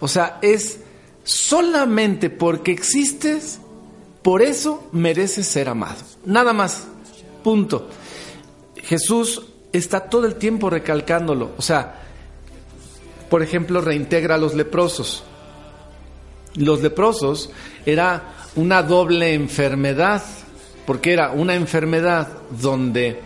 o 0.00 0.08
sea, 0.08 0.38
es 0.42 0.80
solamente 1.24 2.30
porque 2.30 2.72
existes, 2.72 3.60
por 4.22 4.42
eso 4.42 4.88
mereces 4.92 5.46
ser 5.46 5.68
amado. 5.68 6.00
Nada 6.24 6.52
más. 6.52 6.84
Punto. 7.42 7.88
Jesús 8.76 9.42
está 9.72 10.08
todo 10.08 10.26
el 10.26 10.36
tiempo 10.36 10.70
recalcándolo. 10.70 11.52
O 11.56 11.62
sea, 11.62 12.02
por 13.28 13.42
ejemplo, 13.42 13.80
reintegra 13.80 14.36
a 14.36 14.38
los 14.38 14.54
leprosos. 14.54 15.24
Los 16.54 16.82
leprosos 16.82 17.50
era 17.86 18.34
una 18.56 18.82
doble 18.82 19.34
enfermedad, 19.34 20.22
porque 20.86 21.12
era 21.12 21.30
una 21.30 21.54
enfermedad 21.54 22.28
donde 22.50 23.20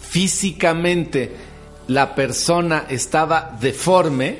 físicamente 0.00 1.36
la 1.88 2.14
persona 2.14 2.86
estaba 2.88 3.56
deforme, 3.60 4.38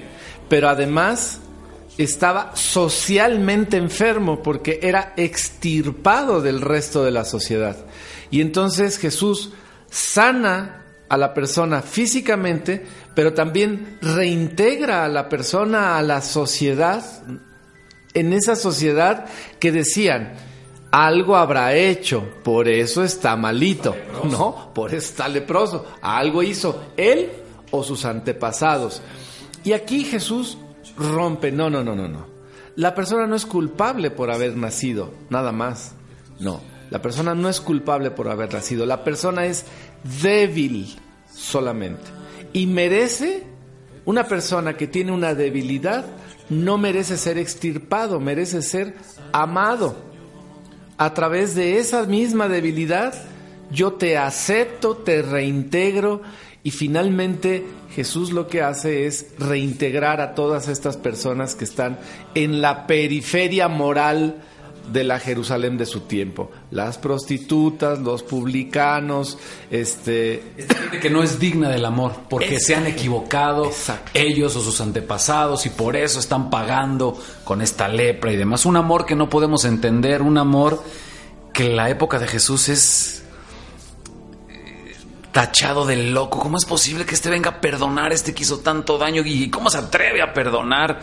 pero 0.49 0.69
además 0.69 1.41
estaba 1.99 2.55
socialmente 2.55 3.77
enfermo 3.77 4.43
porque 4.43 4.81
era 4.83 5.15
extirpado 5.17 6.41
del 6.41 6.61
resto 6.61 7.05
de 7.05 7.11
la 7.11 7.25
sociedad. 7.25 7.77
Y 8.31 8.41
entonces 8.41 8.99
Jesús 8.99 9.53
sana 9.91 10.85
a 11.09 11.17
la 11.17 11.33
persona 11.33 11.83
físicamente, 11.83 12.85
pero 13.15 13.33
también 13.33 13.99
reintegra 14.03 15.05
a 15.05 15.09
la 15.09 15.29
persona 15.29 15.97
a 15.97 16.03
la 16.03 16.21
sociedad, 16.21 17.05
en 18.15 18.33
esa 18.33 18.57
sociedad 18.57 19.27
que 19.61 19.73
decían, 19.73 20.35
algo 20.91 21.37
habrá 21.37 21.75
hecho, 21.75 22.27
por 22.43 22.69
eso 22.69 23.05
está 23.05 23.37
malito, 23.37 23.95
no, 24.25 24.73
por 24.75 24.95
eso 24.95 25.09
está 25.09 25.29
leproso, 25.29 25.87
algo 26.01 26.43
hizo 26.43 26.83
él 26.97 27.31
o 27.71 27.83
sus 27.85 28.05
antepasados. 28.05 29.03
Y 29.65 29.73
aquí 29.73 30.05
Jesús 30.05 30.59
rompe. 30.97 31.53
No, 31.53 31.71
no, 31.71 31.83
no, 31.83 31.95
no, 31.95 32.09
no. 32.09 32.27
La 32.77 32.95
persona 32.95 33.27
no 33.27 33.37
es 33.37 33.47
culpable 33.47 34.11
por 34.11 34.31
haber 34.31 34.57
nacido, 34.57 35.13
nada 35.31 35.53
más. 35.53 35.95
No, 36.39 36.61
la 36.91 37.01
persona 37.01 37.35
no 37.35 37.49
es 37.49 37.61
culpable 37.61 38.11
por 38.11 38.29
haber 38.29 38.53
nacido. 38.53 38.87
La 38.87 39.03
persona 39.03 39.47
es 39.47 39.65
débil 40.23 40.95
solamente. 41.33 42.05
Y 42.53 42.67
merece, 42.67 43.45
una 44.05 44.25
persona 44.25 44.77
que 44.77 44.87
tiene 44.87 45.13
una 45.13 45.35
debilidad, 45.35 46.05
no 46.49 46.79
merece 46.79 47.17
ser 47.17 47.39
extirpado, 47.39 48.21
merece 48.21 48.63
ser 48.63 48.95
amado. 49.33 49.97
A 50.99 51.13
través 51.13 51.55
de 51.55 51.79
esa 51.79 52.05
misma 52.05 52.49
debilidad, 52.49 53.15
yo 53.71 53.95
te 53.95 54.17
acepto, 54.17 54.97
te 54.97 55.23
reintegro 55.23 56.23
y 56.63 56.71
finalmente 56.71 57.65
Jesús 57.97 58.31
lo 58.31 58.47
que 58.47 58.61
hace 58.61 59.07
es 59.07 59.29
reintegrar 59.39 60.21
a 60.21 60.35
todas 60.35 60.69
estas 60.69 60.99
personas 60.99 61.55
que 61.55 61.65
están 61.65 61.99
en 62.35 62.61
la 62.61 62.87
periferia 62.87 63.69
moral 63.69 64.43
de 64.93 65.03
la 65.03 65.19
Jerusalén 65.19 65.79
de 65.79 65.87
su 65.87 66.01
tiempo. 66.01 66.51
Las 66.71 66.99
prostitutas, 66.99 67.99
los 68.01 68.23
publicanos, 68.23 69.39
este... 69.71 70.43
gente 70.59 71.01
que 71.01 71.09
no 71.09 71.23
es 71.23 71.39
digna 71.39 71.71
del 71.71 71.87
amor, 71.87 72.13
porque 72.29 72.61
se 72.61 72.75
han 72.75 72.87
equivocado 72.87 73.71
ellos 74.13 74.55
o 74.57 74.61
sus 74.61 74.83
antepasados 74.83 75.65
y 75.65 75.71
por 75.71 75.97
eso 75.97 76.21
están 76.21 76.51
pagando 76.51 77.19
con 77.45 77.63
esta 77.63 77.89
lepra 77.89 78.31
y 78.31 78.37
demás. 78.37 78.67
Un 78.67 78.77
amor 78.77 79.07
que 79.07 79.17
no 79.17 79.31
podemos 79.31 79.65
entender, 79.65 80.21
un 80.21 80.37
amor 80.37 80.83
que 81.55 81.65
en 81.65 81.77
la 81.77 81.89
época 81.89 82.19
de 82.19 82.27
Jesús 82.27 82.69
es 82.69 83.16
tachado 85.37 85.85
de 85.85 85.97
loco. 85.97 86.39
¿Cómo 86.39 86.57
es 86.57 86.65
posible 86.65 87.05
que 87.05 87.15
este 87.15 87.29
venga 87.29 87.51
a 87.51 87.61
perdonar 87.61 88.11
este 88.11 88.33
que 88.33 88.43
hizo 88.43 88.61
tanto 88.61 88.97
daño? 88.97 89.21
¿Y 89.23 89.51
cómo 89.51 89.69
se 89.69 89.77
atreve 89.77 90.23
a 90.23 90.33
perdonar? 90.33 90.99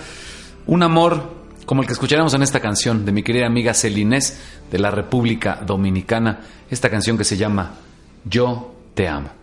Un 0.66 0.82
amor 0.82 1.36
como 1.68 1.82
el 1.82 1.88
que 1.88 1.94
escucharemos 1.94 2.34
en 2.34 2.42
esta 2.42 2.60
canción 2.60 3.06
de 3.06 3.12
mi 3.12 3.22
querida 3.22 3.46
amiga 3.46 3.76
Celinés 3.76 4.42
de 4.72 4.80
la 4.80 4.90
República 4.90 5.60
Dominicana. 5.64 6.40
Esta 6.68 6.90
canción 6.90 7.16
que 7.16 7.26
se 7.26 7.38
llama 7.38 7.76
Yo 8.26 8.74
te 8.96 9.08
amo. 9.08 9.43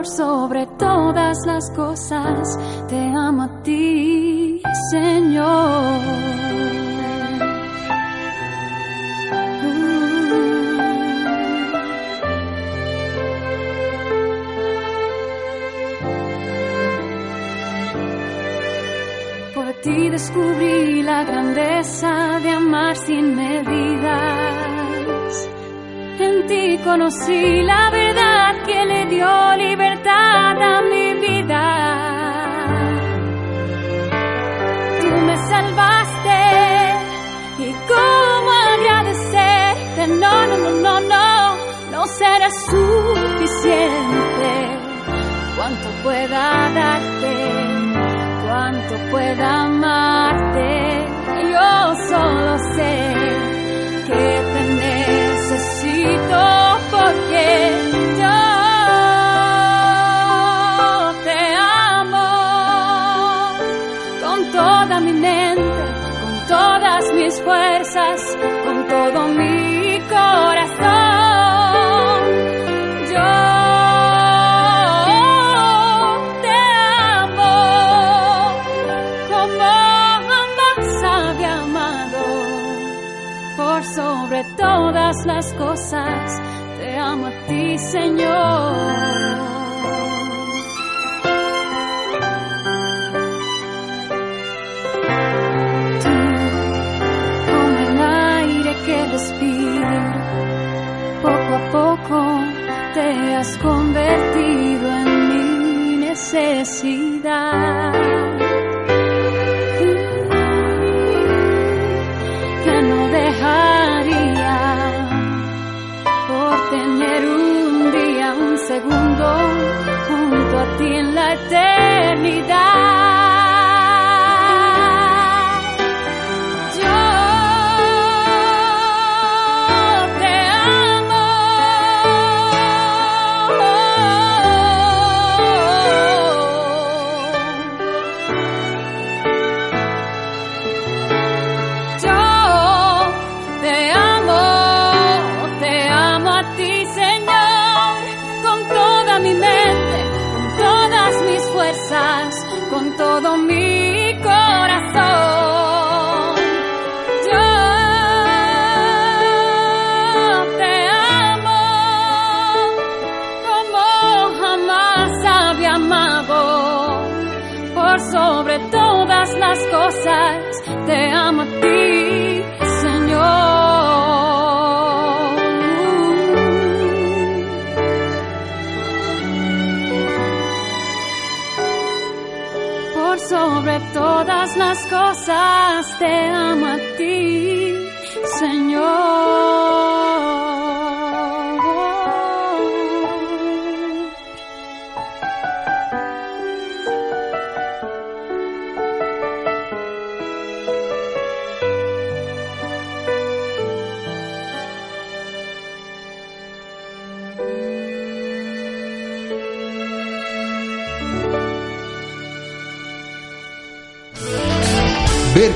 Por 0.00 0.08
sobre 0.08 0.66
todas 0.78 1.36
las 1.44 1.70
cosas 1.72 2.58
te 2.88 2.96
amo 2.96 3.42
a 3.42 3.62
ti, 3.62 4.62
Señor. 4.90 6.00
Por 19.54 19.72
ti 19.82 20.08
descubrí 20.08 21.02
la 21.02 21.24
grandeza 21.24 22.40
de 22.42 22.48
amar 22.48 22.96
sin 22.96 23.36
medidas. 23.36 24.70
En 26.18 26.46
ti 26.46 26.78
conocí 26.82 27.62
la 27.64 27.90
le 27.90 28.09
dio 29.10 29.56
libertad 29.56 30.56
a 30.62 30.82
mi 30.82 31.14
vida. 31.26 31.64
Tú 35.00 35.10
me 35.26 35.36
salvaste 35.52 36.40
y 37.58 37.68
cómo 37.90 38.50
agradecerte. 38.74 40.06
No, 40.06 40.46
no, 40.46 40.56
no, 40.56 40.70
no, 40.70 41.00
no, 41.00 41.56
no 41.90 42.06
será 42.06 42.48
suficiente. 42.70 44.50
Cuanto 45.56 45.88
pueda 46.04 46.70
darte 46.80 47.80
cuánto 48.46 48.94
pueda 49.10 49.64
amarte. 49.64 50.70
Yo 51.52 51.94
solo 52.08 52.58
sé 52.76 52.94
que 54.06 54.24
te 54.52 54.62
necesito 54.86 56.40
porque 56.90 57.89
las 85.40 85.54
cosas, 85.54 86.38
te 86.78 86.98
amo 86.98 87.28
a 87.28 87.30
ti, 87.46 87.78
Señor. 87.78 88.74
Tú, 96.02 96.16
como 97.50 97.78
el 97.88 97.98
aire 98.02 98.72
que 98.84 98.98
respiro, 99.16 100.00
poco 101.22 101.52
a 101.60 101.62
poco 101.78 102.18
te 102.92 103.08
has 103.36 103.50
convertido 103.58 104.86
en 104.92 105.08
mi 105.30 105.46
necesidad. 106.08 107.30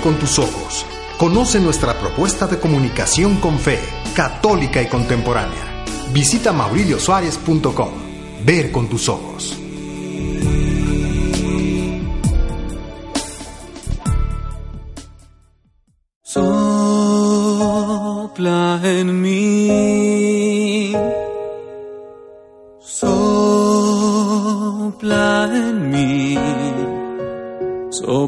Con 0.05 0.17
tus 0.19 0.39
ojos. 0.39 0.85
Conoce 1.17 1.59
nuestra 1.59 1.99
propuesta 1.99 2.47
de 2.47 2.61
comunicación 2.61 3.37
con 3.37 3.59
fe, 3.59 3.81
católica 4.15 4.83
y 4.83 4.87
contemporánea. 4.87 5.83
Visita 6.13 6.53
mauriliosuárez.com. 6.53 7.89
Ver 8.45 8.71
con 8.71 8.87
tus 8.91 9.09
ojos. 9.09 9.59
Sopla 16.23 17.61
en 18.85 19.23
mí. 19.23 19.34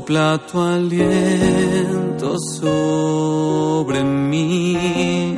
Sopla 0.07 0.39
tu 0.47 0.61
aliento 0.61 2.39
sobre 2.39 4.05
mí. 4.05 5.35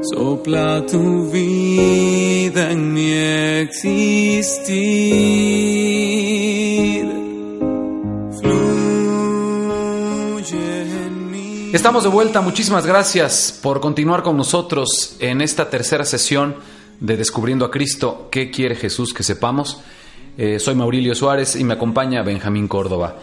Sopla 0.00 0.86
tu 0.86 1.30
vida 1.30 2.70
en 2.70 2.94
mi 2.94 3.12
existir. 3.12 4.24
Fluye 8.40 8.56
en 10.80 11.30
mí. 11.30 11.70
Estamos 11.74 12.04
de 12.04 12.08
vuelta, 12.08 12.40
muchísimas 12.40 12.86
gracias 12.86 13.60
por 13.62 13.82
continuar 13.82 14.22
con 14.22 14.38
nosotros 14.38 15.16
en 15.18 15.42
esta 15.42 15.68
tercera 15.68 16.06
sesión 16.06 16.56
de 17.00 17.18
Descubriendo 17.18 17.66
a 17.66 17.70
Cristo. 17.70 18.28
¿Qué 18.30 18.50
quiere 18.50 18.74
Jesús 18.74 19.12
que 19.12 19.22
sepamos? 19.22 19.82
Eh, 20.38 20.58
soy 20.60 20.74
Maurilio 20.74 21.14
Suárez 21.14 21.56
y 21.56 21.64
me 21.64 21.74
acompaña 21.74 22.22
Benjamín 22.22 22.68
Córdoba. 22.68 23.16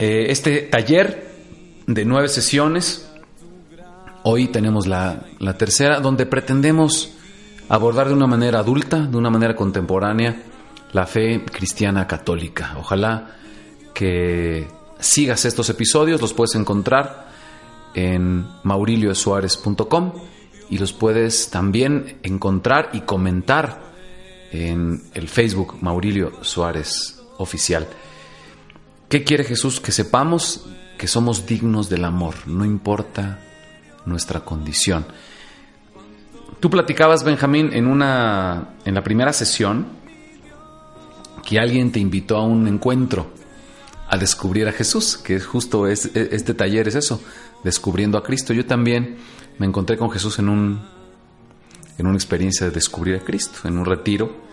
Eh, 0.00 0.30
este 0.30 0.62
taller 0.62 1.30
de 1.86 2.06
nueve 2.06 2.28
sesiones, 2.28 3.06
hoy 4.22 4.48
tenemos 4.48 4.86
la, 4.86 5.26
tercera, 5.58 6.00
donde 6.00 6.24
pretendemos 6.24 7.12
abordar 7.68 8.08
de 8.08 8.14
una 8.14 8.26
manera 8.26 8.60
adulta, 8.60 8.96
de 8.98 9.14
una 9.18 9.28
manera 9.28 9.54
contemporánea, 9.54 10.42
la 10.94 11.06
fe 11.06 11.44
cristiana 11.44 12.06
católica. 12.06 12.76
Ojalá 12.78 13.36
que 13.92 14.66
sigas 14.98 15.44
estos 15.44 15.68
episodios, 15.68 16.22
los 16.22 16.32
puedes 16.32 16.54
encontrar 16.54 17.28
en 17.92 18.46
mauriliosuárez.com 18.62 20.12
y 20.70 20.78
los 20.78 20.94
puedes 20.94 21.50
también 21.50 22.20
encontrar 22.22 22.88
y 22.94 23.02
comentar 23.02 23.82
en 24.50 25.02
el 25.12 25.28
Facebook 25.28 25.76
Maurilio 25.82 26.42
Suárez 26.42 27.20
Oficial. 27.36 27.86
¿Qué 29.10 29.24
quiere 29.24 29.42
Jesús? 29.42 29.80
Que 29.80 29.90
sepamos 29.90 30.66
que 30.96 31.08
somos 31.08 31.44
dignos 31.44 31.88
del 31.90 32.04
amor, 32.04 32.46
no 32.46 32.64
importa 32.64 33.40
nuestra 34.06 34.40
condición. 34.40 35.04
Tú 36.60 36.70
platicabas, 36.70 37.24
Benjamín, 37.24 37.70
en 37.72 37.88
una 37.88 38.76
en 38.84 38.94
la 38.94 39.02
primera 39.02 39.32
sesión 39.32 39.88
que 41.42 41.58
alguien 41.58 41.90
te 41.90 41.98
invitó 41.98 42.36
a 42.36 42.44
un 42.44 42.68
encuentro 42.68 43.32
a 44.08 44.16
descubrir 44.16 44.68
a 44.68 44.72
Jesús, 44.72 45.16
que 45.16 45.40
justo 45.40 45.88
es, 45.88 46.14
este 46.14 46.54
taller 46.54 46.86
es 46.86 46.94
eso, 46.94 47.20
descubriendo 47.64 48.16
a 48.16 48.22
Cristo. 48.22 48.52
Yo 48.52 48.64
también 48.64 49.16
me 49.58 49.66
encontré 49.66 49.96
con 49.98 50.12
Jesús 50.12 50.38
en 50.38 50.48
un 50.48 50.80
en 51.98 52.06
una 52.06 52.16
experiencia 52.16 52.66
de 52.66 52.72
descubrir 52.72 53.16
a 53.16 53.24
Cristo, 53.24 53.58
en 53.64 53.76
un 53.76 53.84
retiro, 53.84 54.49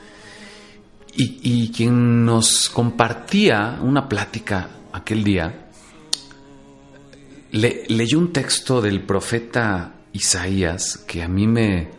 y, 1.19 1.71
quien 1.71 2.25
nos 2.25 2.69
compartía 2.69 3.80
una 3.82 4.08
plática 4.08 4.69
aquel 4.93 5.23
día, 5.23 5.69
le, 7.51 7.84
leyó 7.88 8.19
un 8.19 8.32
texto 8.32 8.82
del 8.82 9.01
profeta 9.01 9.95
Isaías 10.13 10.97
que 11.08 11.23
a 11.23 11.27
mí 11.27 11.47
me, 11.47 11.89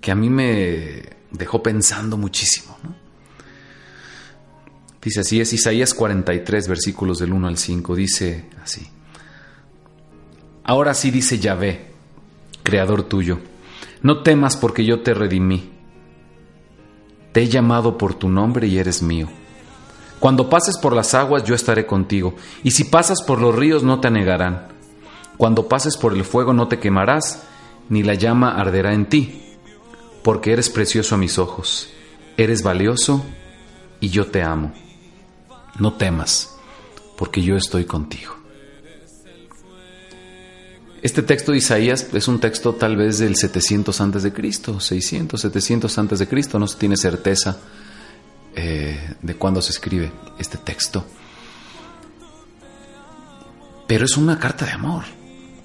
que 0.00 0.10
a 0.10 0.14
mí 0.14 0.28
me 0.28 1.02
dejó 1.30 1.62
pensando 1.62 2.16
muchísimo. 2.18 2.76
Dice 5.02 5.20
así, 5.20 5.40
es 5.40 5.52
Isaías 5.54 5.94
43, 5.94 6.68
versículos 6.68 7.18
del 7.20 7.32
1 7.32 7.48
al 7.48 7.56
5, 7.56 7.96
dice 7.96 8.50
así. 8.62 8.86
Ahora 10.64 10.92
sí 10.92 11.10
dice 11.10 11.38
Yahvé, 11.38 11.86
creador 12.62 13.04
tuyo, 13.04 13.40
no 14.02 14.22
temas 14.22 14.56
porque 14.58 14.84
yo 14.84 15.00
te 15.00 15.14
redimí. 15.14 15.79
Te 17.32 17.42
he 17.42 17.48
llamado 17.48 17.96
por 17.96 18.14
tu 18.14 18.28
nombre 18.28 18.66
y 18.66 18.78
eres 18.78 19.02
mío. 19.02 19.28
Cuando 20.18 20.50
pases 20.50 20.76
por 20.76 20.94
las 20.94 21.14
aguas 21.14 21.44
yo 21.44 21.54
estaré 21.54 21.86
contigo, 21.86 22.34
y 22.62 22.72
si 22.72 22.84
pasas 22.84 23.22
por 23.22 23.40
los 23.40 23.54
ríos 23.54 23.82
no 23.82 24.00
te 24.00 24.08
anegarán. 24.08 24.68
Cuando 25.36 25.68
pases 25.68 25.96
por 25.96 26.12
el 26.12 26.24
fuego 26.24 26.52
no 26.52 26.68
te 26.68 26.78
quemarás, 26.78 27.44
ni 27.88 28.02
la 28.02 28.14
llama 28.14 28.60
arderá 28.60 28.92
en 28.92 29.06
ti, 29.06 29.42
porque 30.22 30.52
eres 30.52 30.68
precioso 30.68 31.14
a 31.14 31.18
mis 31.18 31.38
ojos, 31.38 31.88
eres 32.36 32.62
valioso 32.62 33.24
y 34.00 34.10
yo 34.10 34.26
te 34.26 34.42
amo. 34.42 34.72
No 35.78 35.94
temas, 35.94 36.56
porque 37.16 37.40
yo 37.42 37.56
estoy 37.56 37.84
contigo. 37.86 38.39
Este 41.02 41.22
texto 41.22 41.52
de 41.52 41.58
Isaías 41.58 42.08
es 42.12 42.28
un 42.28 42.40
texto 42.40 42.74
tal 42.74 42.96
vez 42.96 43.18
del 43.18 43.34
700 43.34 43.98
antes 44.02 44.22
de 44.22 44.32
Cristo, 44.34 44.78
600, 44.78 45.40
700 45.40 45.98
antes 45.98 46.18
de 46.18 46.28
Cristo, 46.28 46.58
no 46.58 46.66
se 46.66 46.76
tiene 46.76 46.96
certeza 46.98 47.58
eh, 48.54 49.14
de 49.22 49.34
cuándo 49.34 49.62
se 49.62 49.70
escribe 49.70 50.12
este 50.38 50.58
texto. 50.58 51.06
Pero 53.86 54.04
es 54.04 54.16
una 54.18 54.38
carta 54.38 54.66
de 54.66 54.72
amor. 54.72 55.04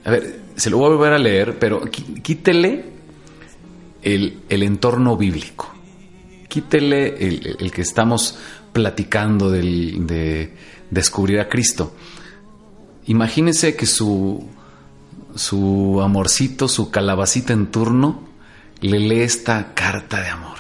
A 0.06 0.12
ver, 0.12 0.40
se 0.56 0.70
lo 0.70 0.78
voy 0.78 0.88
a 0.88 0.96
volver 0.96 1.14
a 1.14 1.20
leer, 1.20 1.60
pero 1.60 1.82
quítele 1.82 2.86
el, 4.02 4.40
el 4.48 4.64
entorno 4.64 5.18
bíblico. 5.18 5.70
Quítele 6.48 7.18
el, 7.18 7.72
que 7.72 7.82
estamos 7.82 8.38
platicando 8.72 9.52
del, 9.52 10.08
de 10.08 10.54
descubrir 10.90 11.42
a 11.42 11.50
Cristo. 11.50 11.94
Imagínense 13.08 13.76
que 13.76 13.86
su, 13.86 14.48
su 15.36 16.02
amorcito, 16.02 16.68
su 16.68 16.90
calabacita 16.90 17.54
en 17.54 17.68
turno, 17.68 18.22
le 18.82 19.00
lee 19.00 19.22
esta 19.22 19.74
carta 19.74 20.22
de 20.22 20.30
amor. 20.30 20.58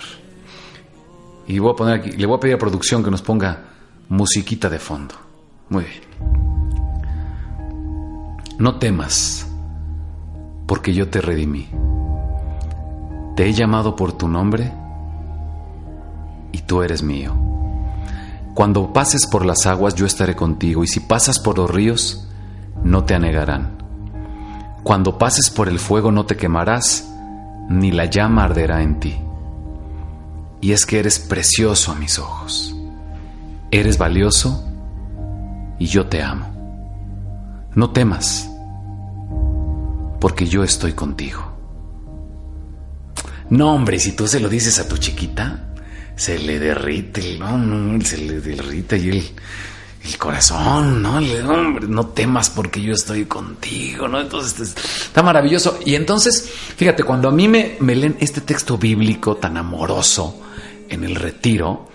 Y 1.48 1.60
voy 1.60 1.72
a 1.72 1.76
poner 1.76 2.00
aquí, 2.00 2.12
le 2.12 2.26
voy 2.26 2.38
a 2.38 2.40
pedir 2.40 2.56
a 2.56 2.60
producción 2.60 3.04
que 3.04 3.12
nos 3.12 3.22
ponga 3.22 3.66
musiquita 4.10 4.70
de 4.70 4.80
fondo. 4.80 5.16
Muy 5.70 5.84
bien. 5.84 6.02
No 8.58 8.80
temas, 8.80 9.48
porque 10.66 10.94
yo 10.94 11.10
te 11.10 11.22
redimí. 11.22 11.70
Te 13.36 13.48
he 13.48 13.54
llamado 13.54 13.96
por 13.96 14.14
tu 14.14 14.28
nombre 14.28 14.72
y 16.52 16.60
tú 16.60 16.82
eres 16.82 17.04
mío. 17.04 17.36
Cuando 18.54 18.94
pases 18.94 19.28
por 19.28 19.46
las 19.46 19.66
aguas 19.66 19.96
yo 19.96 20.06
estaré 20.06 20.36
contigo 20.36 20.84
y 20.84 20.88
si 20.88 21.02
pasas 21.02 21.40
por 21.40 21.58
los 21.58 21.70
ríos 21.70 22.28
no 22.84 23.04
te 23.04 23.14
anegarán. 23.14 23.75
Cuando 24.86 25.18
pases 25.18 25.50
por 25.50 25.68
el 25.68 25.80
fuego 25.80 26.12
no 26.12 26.28
te 26.28 26.38
quemarás, 26.38 27.12
ni 27.70 27.92
la 27.92 28.06
llama 28.06 28.44
arderá 28.44 28.84
en 28.84 29.00
ti. 29.00 29.16
Y 30.62 30.74
es 30.74 30.86
que 30.86 31.00
eres 31.00 31.18
precioso 31.18 31.92
a 31.92 31.96
mis 31.96 32.20
ojos. 32.20 32.76
Eres 33.72 33.98
valioso 33.98 34.64
y 35.80 35.88
yo 35.88 36.06
te 36.06 36.22
amo. 36.22 36.46
No 37.74 37.90
temas, 37.90 38.48
porque 40.22 40.46
yo 40.46 40.64
estoy 40.64 40.94
contigo. 40.94 41.42
No, 43.50 43.74
hombre, 43.74 43.98
si 43.98 44.12
tú 44.12 44.28
se 44.28 44.40
lo 44.40 44.50
dices 44.50 44.78
a 44.78 44.88
tu 44.88 44.98
chiquita, 44.98 45.74
se 46.16 46.38
le 46.38 46.60
derrite, 46.60 47.40
no, 47.40 47.58
no, 47.58 48.00
se 48.06 48.20
le 48.20 48.40
derrite 48.40 49.00
y 49.00 49.10
el, 49.10 49.24
el 50.06 50.18
corazón, 50.18 51.02
¿no? 51.02 51.20
Le, 51.20 51.42
hombre, 51.44 51.88
no 51.88 52.08
temas 52.08 52.50
porque 52.50 52.82
yo 52.82 52.94
estoy 52.94 53.26
contigo, 53.26 54.08
¿no? 54.08 54.22
Entonces 54.22 54.76
está 55.06 55.24
maravilloso. 55.24 55.80
Y 55.84 55.96
entonces, 55.96 56.52
fíjate, 56.76 57.04
cuando 57.04 57.30
a 57.30 57.32
mí 57.32 57.48
me, 57.48 57.78
leen 57.80 58.18
este 58.20 58.42
texto 58.42 58.78
bíblico 58.78 59.36
tan 59.38 59.58
amoroso 59.58 60.42
en 60.90 61.04
el 61.04 61.16
retiro, 61.16 61.90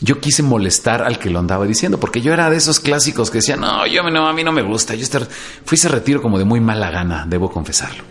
yo 0.00 0.20
quise 0.20 0.42
molestar 0.42 1.02
al 1.02 1.18
que 1.18 1.30
lo 1.30 1.38
andaba 1.38 1.64
diciendo, 1.64 1.98
porque 1.98 2.20
yo 2.20 2.32
era 2.34 2.50
de 2.50 2.56
esos 2.56 2.80
clásicos 2.80 3.30
que 3.30 3.38
decían, 3.38 3.60
no, 3.60 3.86
yo 3.86 4.02
no, 4.02 4.28
a 4.28 4.32
mí 4.32 4.44
no 4.44 4.52
me 4.52 4.62
gusta, 4.62 4.94
yo 4.94 5.02
estar, 5.02 5.26
fui 5.64 5.76
ese 5.76 5.88
retiro 5.88 6.20
como 6.20 6.38
de 6.38 6.44
muy 6.44 6.60
mala 6.60 6.90
gana, 6.90 7.24
debo 7.26 7.50
confesarlo. 7.50 8.04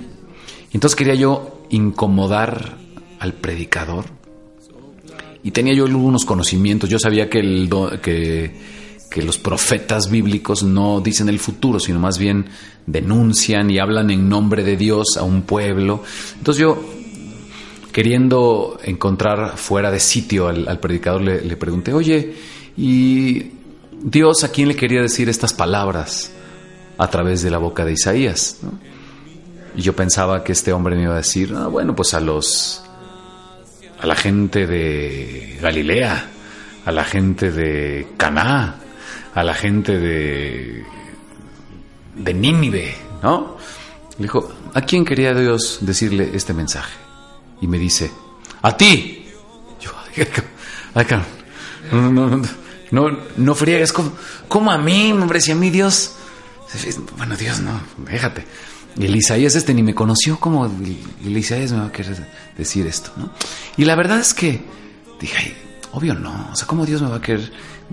Entonces 0.72 0.96
quería 0.96 1.14
yo 1.14 1.66
incomodar 1.70 2.78
al 3.20 3.34
predicador 3.34 4.06
y 5.44 5.52
tenía 5.52 5.74
yo 5.74 5.86
algunos 5.86 6.26
conocimientos, 6.26 6.90
yo 6.90 6.98
sabía 6.98 7.30
que, 7.30 7.40
el 7.40 7.70
que, 8.02 8.56
que 9.14 9.22
los 9.22 9.38
profetas 9.38 10.10
bíblicos 10.10 10.64
no 10.64 11.00
dicen 11.00 11.30
el 11.30 11.38
futuro, 11.38 11.80
sino 11.80 12.00
más 12.00 12.18
bien 12.18 12.48
denuncian 12.88 13.70
y 13.70 13.78
hablan 13.78 14.10
en 14.10 14.28
nombre 14.28 14.64
de 14.64 14.76
Dios 14.76 15.18
a 15.18 15.24
un 15.24 15.44
pueblo. 15.44 16.02
Entonces 16.36 16.60
yo 16.60 16.84
queriendo 17.92 18.80
encontrar 18.84 19.56
fuera 19.56 19.92
de 19.92 20.00
sitio 20.00 20.48
al, 20.48 20.80
predicador, 20.80 21.22
le, 21.22 21.58
pregunté, 21.58 21.94
oye, 21.94 22.34
¿y 22.76 23.52
Dios 24.02 24.44
a 24.44 24.52
quién 24.52 24.68
le 24.68 24.76
quería 24.76 25.04
decir 25.04 25.30
estas 25.30 25.54
palabras 25.54 26.32
a 26.98 27.08
través 27.08 27.44
de 27.44 27.52
la 27.52 27.60
boca 27.60 27.86
de 27.86 27.94
Isaías? 27.94 28.62
Y 29.76 29.84
yo 29.84 29.96
pensaba 29.96 30.44
que 30.44 30.54
este 30.54 30.74
hombre 30.74 30.96
me 30.96 31.04
iba 31.04 31.14
a 31.14 31.18
decir, 31.18 31.54
ah, 31.56 31.68
bueno, 31.68 31.96
pues 31.96 32.16
a 32.16 32.20
los, 32.20 32.84
a 34.00 34.08
la 34.08 34.16
gente 34.16 34.66
de 34.66 35.60
Galilea, 35.62 36.32
a 36.84 36.92
la 36.92 37.04
gente 37.04 37.52
de 37.52 38.08
Caná, 38.18 38.80
a 39.34 39.44
la 39.44 39.54
gente 39.54 40.00
de, 40.00 40.84
de 42.16 42.34
Nínive, 42.34 42.96
¿no? 43.22 43.58
Le 44.18 44.24
dijo, 44.24 44.52
¿a 44.74 44.82
quién 44.82 45.06
quería 45.06 45.34
Dios 45.34 45.80
decirle 45.82 46.32
este 46.34 46.54
mensaje? 46.54 47.04
y 47.64 47.68
me 47.68 47.80
dice, 47.80 48.12
a 48.62 48.76
ti. 48.76 49.26
Yo, 49.80 49.92
ay, 50.96 51.06
no, 51.92 52.12
no, 52.12 52.42
no, 52.92 53.18
no, 53.38 53.56
friegues, 53.56 53.94
como 53.94 54.70
a 54.70 54.78
mí, 54.78 55.14
hombre, 55.14 55.40
si 55.40 55.52
a 55.52 55.56
mí 55.56 55.70
Dios, 55.70 56.14
bueno, 57.18 57.38
Dios 57.38 57.62
no, 57.62 57.80
déjate. 57.98 58.46
Y 58.98 59.06
el 59.06 59.16
Isaías 59.16 59.56
este 59.56 59.74
ni 59.74 59.82
me 59.82 59.96
conoció 59.96 60.40
como 60.40 60.66
el 60.66 61.38
Isaías 61.38 61.72
me 61.72 61.80
va 61.80 61.86
a 61.86 61.92
querer 61.92 62.28
decir 62.58 62.86
esto, 62.86 63.12
¿no? 63.16 63.32
Y 63.78 63.86
la 63.86 63.96
verdad 63.96 64.20
es 64.20 64.34
que 64.34 64.62
dije, 65.22 65.38
ay, 65.38 65.58
obvio 65.94 66.14
no, 66.14 66.50
o 66.52 66.56
sea, 66.56 66.68
¿cómo 66.68 66.86
Dios 66.86 67.02
me 67.02 67.10
va 67.10 67.16
a 67.16 67.22
querer 67.22 67.50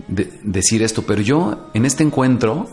de- 0.09 0.33
decir 0.43 0.83
esto? 0.83 1.03
Pero 1.03 1.23
yo, 1.23 1.71
en 1.75 1.85
este 1.87 2.03
encuentro, 2.03 2.69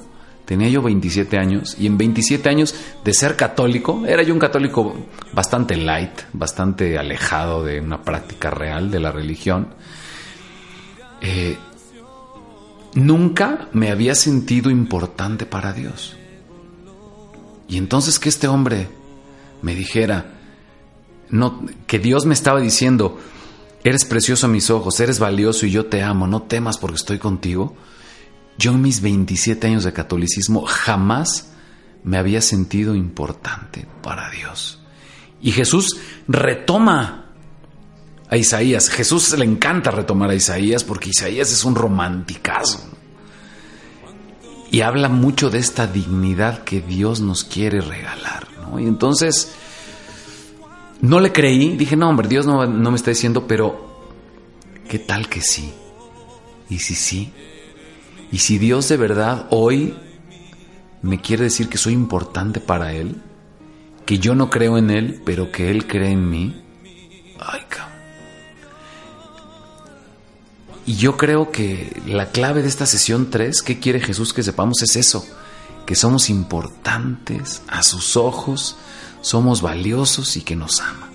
tenía 0.45 0.69
yo 0.69 0.81
27 0.81 1.37
años, 1.37 1.75
y 1.79 1.87
en 1.87 1.97
27 1.97 2.47
años 2.49 2.73
de 3.03 3.13
ser 3.13 3.35
católico, 3.35 4.05
era 4.05 4.23
yo 4.23 4.33
un 4.33 4.39
católico 4.39 4.95
bastante 5.33 5.75
light, 5.75 6.11
bastante 6.33 6.97
alejado 6.97 7.63
de 7.63 7.79
una 7.81 8.01
práctica 8.03 8.49
real 8.49 8.89
de 8.91 8.99
la 8.99 9.11
religión, 9.11 9.69
eh, 11.21 11.57
nunca 12.95 13.69
me 13.73 13.89
había 13.91 14.15
sentido 14.15 14.69
importante 14.69 15.45
para 15.45 15.73
Dios. 15.73 16.15
Y 17.67 17.77
entonces 17.77 18.19
que 18.19 18.29
este 18.29 18.47
hombre 18.47 18.87
me 19.61 19.75
dijera, 19.75 20.33
no, 21.29 21.65
que 21.85 21.99
Dios 21.99 22.25
me 22.25 22.33
estaba 22.33 22.61
diciendo, 22.61 23.19
eres 23.89 24.05
precioso 24.05 24.47
a 24.47 24.49
mis 24.49 24.69
ojos, 24.69 24.99
eres 24.99 25.19
valioso 25.19 25.65
y 25.65 25.71
yo 25.71 25.85
te 25.85 26.01
amo, 26.01 26.27
no 26.27 26.43
temas 26.43 26.77
porque 26.77 26.95
estoy 26.95 27.19
contigo. 27.19 27.75
Yo 28.57 28.71
en 28.71 28.81
mis 28.81 29.01
27 29.01 29.67
años 29.67 29.83
de 29.83 29.93
catolicismo 29.93 30.65
jamás 30.65 31.51
me 32.03 32.17
había 32.17 32.41
sentido 32.41 32.95
importante 32.95 33.87
para 34.01 34.29
Dios. 34.31 34.81
Y 35.41 35.51
Jesús 35.51 35.97
retoma 36.27 37.25
a 38.29 38.37
Isaías. 38.37 38.89
Jesús 38.89 39.37
le 39.37 39.45
encanta 39.45 39.91
retomar 39.91 40.29
a 40.29 40.35
Isaías 40.35 40.83
porque 40.83 41.09
Isaías 41.09 41.51
es 41.51 41.63
un 41.63 41.75
romanticazo. 41.75 42.79
Y 44.71 44.81
habla 44.81 45.07
mucho 45.07 45.49
de 45.49 45.59
esta 45.59 45.87
dignidad 45.87 46.63
que 46.63 46.81
Dios 46.81 47.21
nos 47.21 47.43
quiere 47.43 47.81
regalar. 47.81 48.47
Y 48.77 48.83
entonces 48.83 49.53
no 51.01 51.19
le 51.19 51.31
creí. 51.31 51.75
Dije, 51.77 51.95
no, 51.95 52.09
hombre, 52.09 52.27
Dios 52.27 52.45
no, 52.45 52.65
no 52.65 52.91
me 52.91 52.97
está 52.97 53.11
diciendo, 53.11 53.47
pero 53.47 54.05
¿qué 54.89 54.99
tal 54.99 55.29
que 55.29 55.41
sí? 55.41 55.73
¿Y 56.69 56.79
si 56.79 56.95
sí? 56.95 57.31
¿Y 58.31 58.39
si 58.39 58.57
Dios 58.57 58.89
de 58.89 58.97
verdad 58.97 59.47
hoy 59.51 59.95
me 61.01 61.21
quiere 61.21 61.43
decir 61.43 61.69
que 61.69 61.77
soy 61.77 61.93
importante 61.93 62.59
para 62.59 62.93
Él? 62.93 63.21
Que 64.05 64.19
yo 64.19 64.35
no 64.35 64.49
creo 64.49 64.77
en 64.77 64.89
Él, 64.89 65.21
pero 65.25 65.51
que 65.51 65.69
Él 65.69 65.87
cree 65.87 66.11
en 66.11 66.29
mí. 66.29 66.63
Ay, 67.39 67.61
cabrón. 67.69 67.97
Y 70.87 70.95
yo 70.95 71.17
creo 71.17 71.51
que 71.51 72.01
la 72.05 72.31
clave 72.31 72.61
de 72.61 72.69
esta 72.69 72.85
sesión 72.85 73.29
3, 73.29 73.61
¿qué 73.61 73.77
quiere 73.77 73.99
Jesús 73.99 74.33
que 74.33 74.41
sepamos? 74.41 74.81
Es 74.81 74.95
eso, 74.95 75.27
que 75.85 75.95
somos 75.95 76.29
importantes 76.29 77.61
a 77.67 77.83
sus 77.83 78.15
ojos, 78.15 78.77
somos 79.21 79.61
valiosos 79.61 80.37
y 80.37 80.41
que 80.41 80.55
nos 80.55 80.81
ama. 80.81 81.09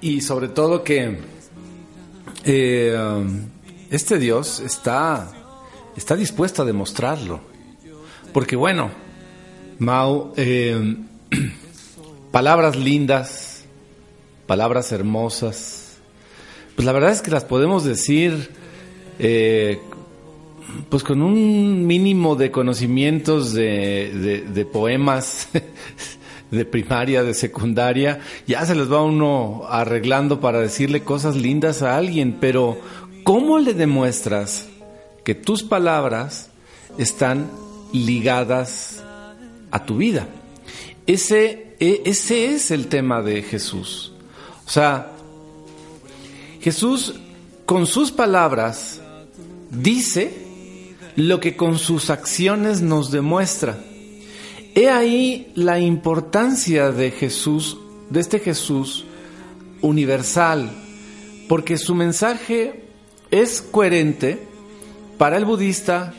Y 0.00 0.20
sobre 0.20 0.48
todo 0.48 0.84
que 0.84 1.18
eh, 2.44 2.96
um, 2.96 3.48
este 3.90 4.18
Dios 4.18 4.60
está, 4.60 5.30
está 5.96 6.16
dispuesto 6.16 6.62
a 6.62 6.64
demostrarlo. 6.64 7.40
Porque 8.32 8.56
bueno, 8.56 8.90
Mau, 9.78 10.32
eh, 10.36 10.96
palabras 12.32 12.74
lindas, 12.74 13.64
palabras 14.46 14.90
hermosas, 14.90 15.98
pues 16.74 16.84
la 16.84 16.92
verdad 16.92 17.12
es 17.12 17.22
que 17.22 17.30
las 17.30 17.44
podemos 17.44 17.84
decir 17.84 18.50
eh, 19.20 19.80
pues 20.88 21.02
con 21.02 21.22
un 21.22 21.86
mínimo 21.86 22.36
de 22.36 22.50
conocimientos 22.50 23.52
de, 23.52 24.44
de- 24.52 24.64
poemas 24.64 25.48
de 26.50 26.64
primaria, 26.64 27.22
de 27.22 27.34
secundaria, 27.34 28.20
ya 28.46 28.64
se 28.66 28.74
les 28.74 28.90
va 28.90 29.02
uno 29.02 29.62
arreglando 29.68 30.40
para 30.40 30.60
decirle 30.60 31.02
cosas 31.02 31.36
lindas 31.36 31.82
a 31.82 31.96
alguien, 31.96 32.36
pero 32.40 32.78
¿cómo 33.24 33.58
le 33.58 33.74
demuestras 33.74 34.68
que 35.24 35.34
tus 35.34 35.62
palabras 35.62 36.50
están 36.96 37.50
ligadas 37.92 39.02
a 39.70 39.84
tu 39.84 39.96
vida? 39.98 40.26
Ese, 41.06 41.74
e- 41.80 42.02
ese 42.06 42.54
es 42.54 42.70
el 42.70 42.88
tema 42.88 43.22
de 43.22 43.42
Jesús. 43.42 44.12
O 44.66 44.70
sea, 44.70 45.12
Jesús 46.60 47.14
con 47.66 47.86
sus 47.86 48.10
palabras 48.10 49.00
dice 49.70 50.47
lo 51.18 51.40
que 51.40 51.56
con 51.56 51.80
sus 51.80 52.10
acciones 52.10 52.80
nos 52.80 53.10
demuestra. 53.10 53.76
He 54.76 54.88
ahí 54.88 55.50
la 55.56 55.80
importancia 55.80 56.92
de 56.92 57.10
Jesús, 57.10 57.76
de 58.08 58.20
este 58.20 58.38
Jesús 58.38 59.04
universal, 59.80 60.70
porque 61.48 61.76
su 61.76 61.96
mensaje 61.96 62.84
es 63.32 63.60
coherente 63.60 64.38
para 65.18 65.38
el 65.38 65.44
budista, 65.44 66.14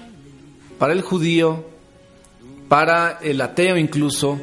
para 0.77 0.91
el 0.91 1.01
judío, 1.01 1.63
para 2.67 3.19
el 3.21 3.39
ateo 3.39 3.77
incluso. 3.77 4.37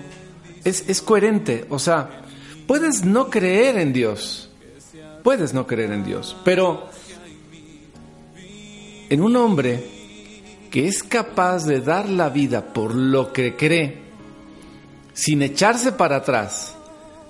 Es, 0.64 0.88
es 0.88 1.03
coherente, 1.03 1.66
o 1.69 1.79
sea, 1.79 2.23
puedes 2.66 3.05
no 3.05 3.29
creer 3.29 3.77
en 3.77 3.92
Dios, 3.92 4.49
puedes 5.23 5.53
no 5.53 5.66
creer 5.66 5.92
en 5.92 6.03
Dios, 6.03 6.35
pero 6.47 6.88
en 9.11 9.21
un 9.21 9.37
hombre 9.37 9.96
que 10.77 10.87
es 10.87 11.03
capaz 11.03 11.65
de 11.65 11.81
dar 11.81 12.07
la 12.07 12.29
vida 12.29 12.75
por 12.75 12.95
lo 12.95 13.33
que 13.33 13.57
cree, 13.57 13.97
sin 15.15 15.41
echarse 15.41 15.91
para 15.93 16.17
atrás, 16.17 16.77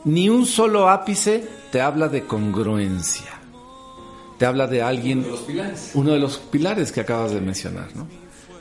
ni 0.04 0.28
un 0.28 0.46
solo 0.46 0.88
ápice, 0.90 1.46
te 1.70 1.80
habla 1.80 2.08
de 2.08 2.24
congruencia. 2.24 3.30
Te 4.36 4.46
habla 4.46 4.66
de 4.66 4.82
alguien, 4.82 5.24
uno 5.94 6.10
de 6.10 6.18
los 6.18 6.38
pilares 6.38 6.90
que 6.90 7.02
acabas 7.02 7.30
de 7.30 7.40
mencionar, 7.40 7.94
¿no? 7.94 8.08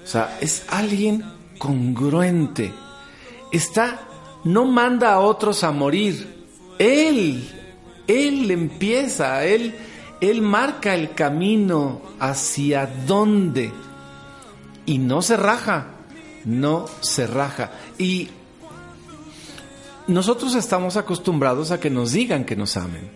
O 0.04 0.08
sea, 0.08 0.38
es 0.39 0.65
alguien 0.67 1.26
congruente. 1.58 2.71
Está, 3.52 4.02
no 4.43 4.65
manda 4.65 5.13
a 5.13 5.19
otros 5.19 5.63
a 5.63 5.71
morir. 5.71 6.45
Él, 6.78 7.50
él 8.06 8.52
empieza, 8.52 9.45
él, 9.45 9.74
él 10.21 10.43
marca 10.43 10.93
el 10.93 11.15
camino 11.15 12.04
hacia 12.19 12.86
dónde 13.08 13.71
y 14.86 14.98
no 14.98 15.21
se 15.21 15.38
raja, 15.38 15.88
no 16.45 16.86
se 17.02 17.28
raja. 17.28 17.71
Y 17.98 18.30
nosotros 20.08 20.56
estamos 20.56 20.98
acostumbrados 20.98 21.71
a 21.71 21.80
que 21.80 21.89
nos 21.89 22.12
digan 22.12 22.45
que 22.45 22.56
nos 22.56 22.78
amen, 22.78 23.10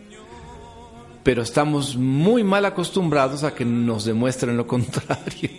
pero 1.23 1.43
estamos 1.43 1.95
muy 1.95 2.43
mal 2.43 2.65
acostumbrados 2.65 3.43
a 3.43 3.53
que 3.53 3.65
nos 3.65 4.05
demuestren 4.05 4.57
lo 4.57 4.65
contrario. 4.67 5.49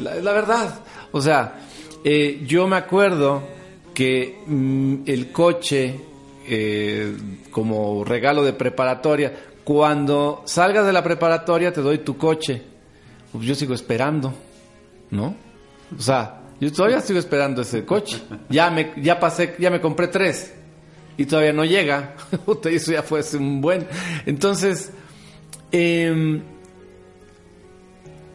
la, 0.00 0.14
la- 0.14 0.16
la 0.16 0.32
verdad, 0.32 0.80
o 1.12 1.20
sea, 1.20 1.60
eh, 2.04 2.42
yo 2.46 2.66
me 2.66 2.76
acuerdo 2.76 3.42
que 3.94 4.42
mm, 4.46 5.02
el 5.06 5.32
coche, 5.32 6.00
eh, 6.46 7.16
como 7.50 8.04
regalo 8.04 8.42
de 8.44 8.52
preparatoria, 8.52 9.34
cuando 9.64 10.42
salgas 10.46 10.86
de 10.86 10.92
la 10.92 11.02
preparatoria 11.02 11.72
te 11.72 11.80
doy 11.82 11.98
tu 11.98 12.16
coche. 12.16 12.62
Pues 13.32 13.44
yo 13.44 13.54
sigo 13.54 13.74
esperando, 13.74 14.34
¿no? 15.10 15.34
O 15.96 16.00
sea, 16.00 16.40
yo 16.60 16.70
todavía 16.72 17.00
sigo 17.00 17.18
esperando 17.18 17.62
ese 17.62 17.84
coche. 17.84 18.20
Ya 18.48 18.70
me, 18.70 18.92
ya 18.96 19.18
pasé, 19.18 19.56
ya 19.58 19.70
me 19.70 19.80
compré 19.80 20.08
tres 20.08 20.52
y 21.16 21.26
todavía 21.26 21.52
no 21.52 21.64
llega. 21.64 22.16
Eso 22.64 22.92
ya 22.92 23.02
fue 23.02 23.22
un 23.34 23.60
buen. 23.60 23.86
Entonces, 24.26 24.90
em, 25.72 26.42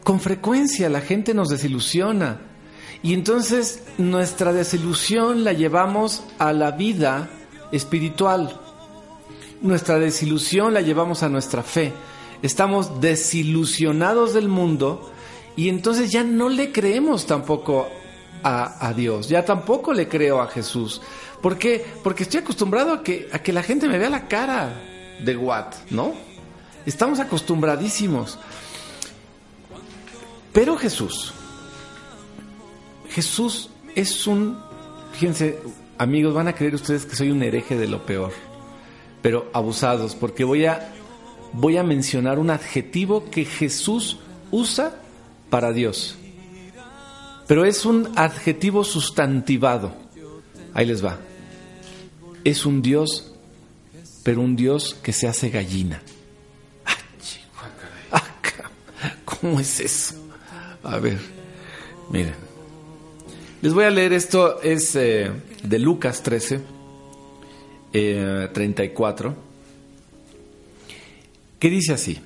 con 0.02 0.20
frecuencia 0.20 0.88
la 0.88 1.00
gente 1.00 1.34
nos 1.34 1.48
desilusiona 1.48 2.40
y 3.02 3.12
entonces 3.12 3.82
nuestra 3.98 4.52
desilusión 4.52 5.44
la 5.44 5.52
llevamos 5.52 6.22
a 6.38 6.52
la 6.52 6.70
vida 6.72 7.28
espiritual. 7.72 8.60
Nuestra 9.62 9.98
desilusión 9.98 10.74
la 10.74 10.80
llevamos 10.80 11.22
a 11.22 11.28
nuestra 11.28 11.62
fe. 11.62 11.92
Estamos 12.42 13.00
desilusionados 13.00 14.34
del 14.34 14.48
mundo 14.48 15.12
y 15.56 15.68
entonces 15.68 16.12
ya 16.12 16.22
no 16.22 16.48
le 16.48 16.72
creemos 16.72 17.26
tampoco 17.26 17.88
a, 18.42 18.86
a 18.86 18.92
Dios, 18.92 19.28
ya 19.28 19.44
tampoco 19.44 19.92
le 19.92 20.08
creo 20.08 20.40
a 20.40 20.48
Jesús. 20.48 21.00
¿Por 21.40 21.58
qué? 21.58 21.84
Porque 22.02 22.24
estoy 22.24 22.40
acostumbrado 22.40 22.92
a 22.92 23.02
que, 23.02 23.28
a 23.32 23.38
que 23.38 23.52
la 23.52 23.62
gente 23.62 23.88
me 23.88 23.98
vea 23.98 24.10
la 24.10 24.28
cara 24.28 24.82
de 25.24 25.36
what, 25.36 25.74
¿no? 25.90 26.14
Estamos 26.84 27.20
acostumbradísimos. 27.20 28.38
Pero 30.52 30.76
Jesús, 30.76 31.34
Jesús 33.10 33.70
es 33.94 34.26
un, 34.26 34.58
fíjense, 35.12 35.58
amigos, 35.98 36.32
van 36.32 36.48
a 36.48 36.54
creer 36.54 36.74
ustedes 36.74 37.04
que 37.04 37.16
soy 37.16 37.30
un 37.30 37.42
hereje 37.42 37.76
de 37.76 37.88
lo 37.88 38.06
peor, 38.06 38.32
pero 39.20 39.50
abusados, 39.52 40.14
porque 40.14 40.44
voy 40.44 40.66
a, 40.66 40.92
voy 41.56 41.78
a 41.78 41.82
mencionar 41.82 42.38
un 42.38 42.50
adjetivo 42.50 43.30
que 43.30 43.44
Jesús 43.44 44.18
usa 44.50 44.94
para 45.50 45.72
Dios. 45.72 46.16
Pero 47.46 47.64
es 47.64 47.86
un 47.86 48.12
adjetivo 48.16 48.84
sustantivado. 48.84 49.94
Ahí 50.74 50.86
les 50.86 51.04
va. 51.04 51.18
Es 52.44 52.66
un 52.66 52.82
Dios, 52.82 53.32
pero 54.22 54.42
un 54.42 54.54
Dios 54.54 54.96
que 55.02 55.12
se 55.12 55.26
hace 55.26 55.48
gallina. 55.50 56.02
¿Cómo 59.24 59.60
es 59.60 59.80
eso? 59.80 60.14
A 60.82 60.98
ver, 60.98 61.18
miren. 62.10 62.34
Les 63.62 63.72
voy 63.72 63.84
a 63.84 63.90
leer 63.90 64.12
esto, 64.12 64.60
es 64.60 64.94
eh, 64.96 65.30
de 65.62 65.78
Lucas 65.78 66.22
13, 66.22 66.60
eh, 67.92 68.48
34, 68.52 69.45
que 71.58 71.70
dice 71.70 71.94
así, 71.94 72.18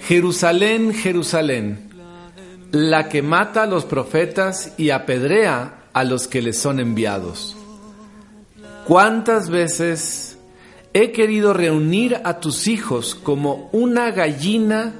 Jerusalén, 0.00 0.92
Jerusalén, 0.94 1.90
la 2.72 3.08
que 3.08 3.22
mata 3.22 3.62
a 3.62 3.66
los 3.66 3.84
profetas 3.84 4.72
y 4.76 4.90
apedrea 4.90 5.84
a 5.92 6.04
los 6.04 6.28
que 6.28 6.42
les 6.42 6.58
son 6.58 6.80
enviados. 6.80 7.56
¿Cuántas 8.86 9.48
veces 9.50 10.38
he 10.92 11.12
querido 11.12 11.52
reunir 11.54 12.20
a 12.24 12.40
tus 12.40 12.68
hijos 12.68 13.14
como 13.14 13.68
una 13.72 14.10
gallina 14.10 14.94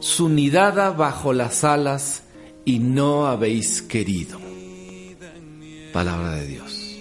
su 0.00 0.28
nidada 0.28 0.90
bajo 0.90 1.32
las 1.32 1.64
alas 1.64 2.22
y 2.64 2.78
no 2.80 3.26
habéis 3.26 3.80
querido? 3.82 4.38
Palabra 5.92 6.32
de 6.32 6.46
Dios. 6.46 6.96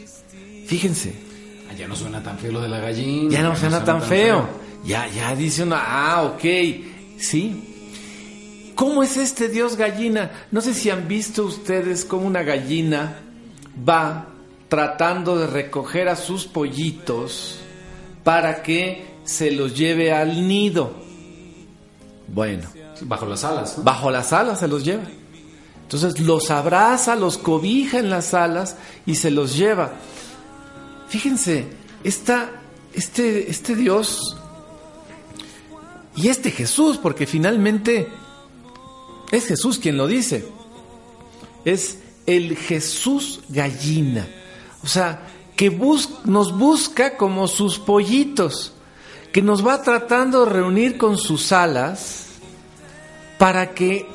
Fíjense, 0.66 1.14
Ya 1.78 1.88
no 1.88 1.96
suena 1.96 2.22
tan 2.22 2.38
feo 2.38 2.52
lo 2.52 2.62
de 2.62 2.68
la 2.68 2.80
gallina. 2.80 3.32
ya 3.32 3.42
no 3.42 3.56
suena 3.56 3.84
tan 3.84 4.02
feo. 4.02 4.48
Ya, 4.86 5.08
ya 5.08 5.36
dice 5.36 5.64
uno, 5.64 5.76
ah, 5.78 6.24
ok, 6.24 6.44
sí. 7.18 8.72
¿Cómo 8.76 9.04
es 9.04 9.18
este 9.18 9.50
Dios 9.50 9.76
gallina? 9.76 10.32
No 10.52 10.62
sé 10.62 10.74
si 10.74 10.90
han 10.90 11.08
visto 11.08 11.44
ustedes 11.44 12.06
cómo 12.06 12.26
una 12.26 12.44
gallina 12.44 13.20
va 13.88 14.28
tratando 14.70 15.38
de 15.38 15.48
recoger 15.48 16.08
a 16.08 16.16
sus 16.16 16.46
pollitos 16.46 17.60
para 18.24 18.64
que 18.64 19.16
se 19.24 19.52
los 19.52 19.78
lleve 19.78 20.14
al 20.14 20.48
nido. 20.48 20.94
Bueno, 22.28 22.70
Bajo 23.02 23.26
las 23.26 23.44
alas. 23.44 23.78
¿no? 23.78 23.84
bajo 23.84 24.12
las 24.12 24.34
alas 24.34 24.60
se 24.60 24.68
los 24.68 24.84
lleva. 24.84 25.04
Entonces 25.84 26.20
los 26.20 26.52
abraza, 26.52 27.16
los 27.16 27.38
cobija 27.38 27.98
en 27.98 28.10
las 28.10 28.34
alas 28.34 28.76
y 29.06 29.16
se 29.16 29.32
los 29.32 29.58
lleva. 29.58 29.92
Fíjense, 31.08 31.68
esta, 32.04 32.50
este, 32.94 33.50
este 33.50 33.76
Dios 33.76 34.38
y 36.16 36.28
este 36.28 36.52
Jesús, 36.52 36.98
porque 36.98 37.26
finalmente 37.28 38.08
es 39.32 39.46
Jesús 39.46 39.80
quien 39.80 39.98
lo 39.98 40.08
dice, 40.08 40.48
es 41.66 42.00
el 42.26 42.58
Jesús 42.58 43.42
gallina. 43.50 44.28
O 44.84 44.88
sea, 44.88 45.28
que 45.56 45.70
nos 46.26 46.58
busca 46.58 47.18
como 47.18 47.48
sus 47.48 47.80
pollitos, 47.80 48.74
que 49.32 49.42
nos 49.42 49.66
va 49.66 49.82
tratando 49.82 50.46
de 50.46 50.52
reunir 50.52 50.98
con 50.98 51.18
sus 51.18 51.52
alas 51.52 52.28
para 53.38 53.74
que 53.74 54.08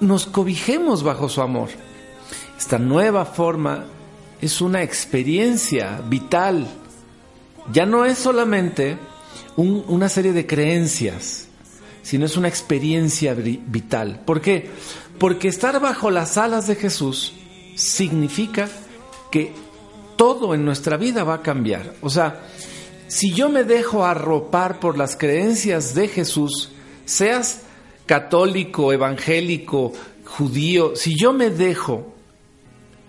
nos 0.00 0.26
cobijemos 0.26 1.02
bajo 1.02 1.28
su 1.28 1.40
amor. 1.40 1.68
Esta 2.58 2.78
nueva 2.78 3.24
forma 3.24 3.84
es 4.40 4.60
una 4.60 4.82
experiencia 4.82 6.00
vital. 6.08 6.66
Ya 7.72 7.86
no 7.86 8.04
es 8.04 8.18
solamente 8.18 8.98
un- 9.56 9.84
una 9.88 10.08
serie 10.08 10.32
de 10.32 10.46
creencias, 10.46 11.48
sino 12.02 12.26
es 12.26 12.36
una 12.36 12.48
experiencia 12.48 13.34
vital. 13.34 14.20
¿Por 14.24 14.40
qué? 14.40 14.70
Porque 15.18 15.48
estar 15.48 15.80
bajo 15.80 16.10
las 16.10 16.36
alas 16.38 16.66
de 16.66 16.76
Jesús 16.76 17.34
significa 17.76 18.68
que 19.30 19.52
todo 20.16 20.54
en 20.54 20.64
nuestra 20.64 20.96
vida 20.96 21.24
va 21.24 21.34
a 21.34 21.42
cambiar. 21.42 21.94
O 22.00 22.10
sea, 22.10 22.42
si 23.08 23.32
yo 23.32 23.48
me 23.48 23.64
dejo 23.64 24.04
arropar 24.04 24.80
por 24.80 24.96
las 24.98 25.16
creencias 25.16 25.94
de 25.94 26.08
Jesús, 26.08 26.70
seas 27.04 27.62
católico, 28.06 28.92
evangélico, 28.92 29.92
judío, 30.24 30.96
si 30.96 31.16
yo 31.18 31.32
me 31.32 31.50
dejo, 31.50 32.14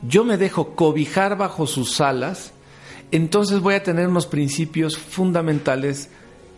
yo 0.07 0.23
me 0.23 0.37
dejo 0.37 0.75
cobijar 0.75 1.37
bajo 1.37 1.67
sus 1.67 1.99
alas, 2.01 2.51
entonces 3.11 3.59
voy 3.59 3.75
a 3.75 3.83
tener 3.83 4.07
unos 4.07 4.25
principios 4.25 4.97
fundamentales 4.97 6.09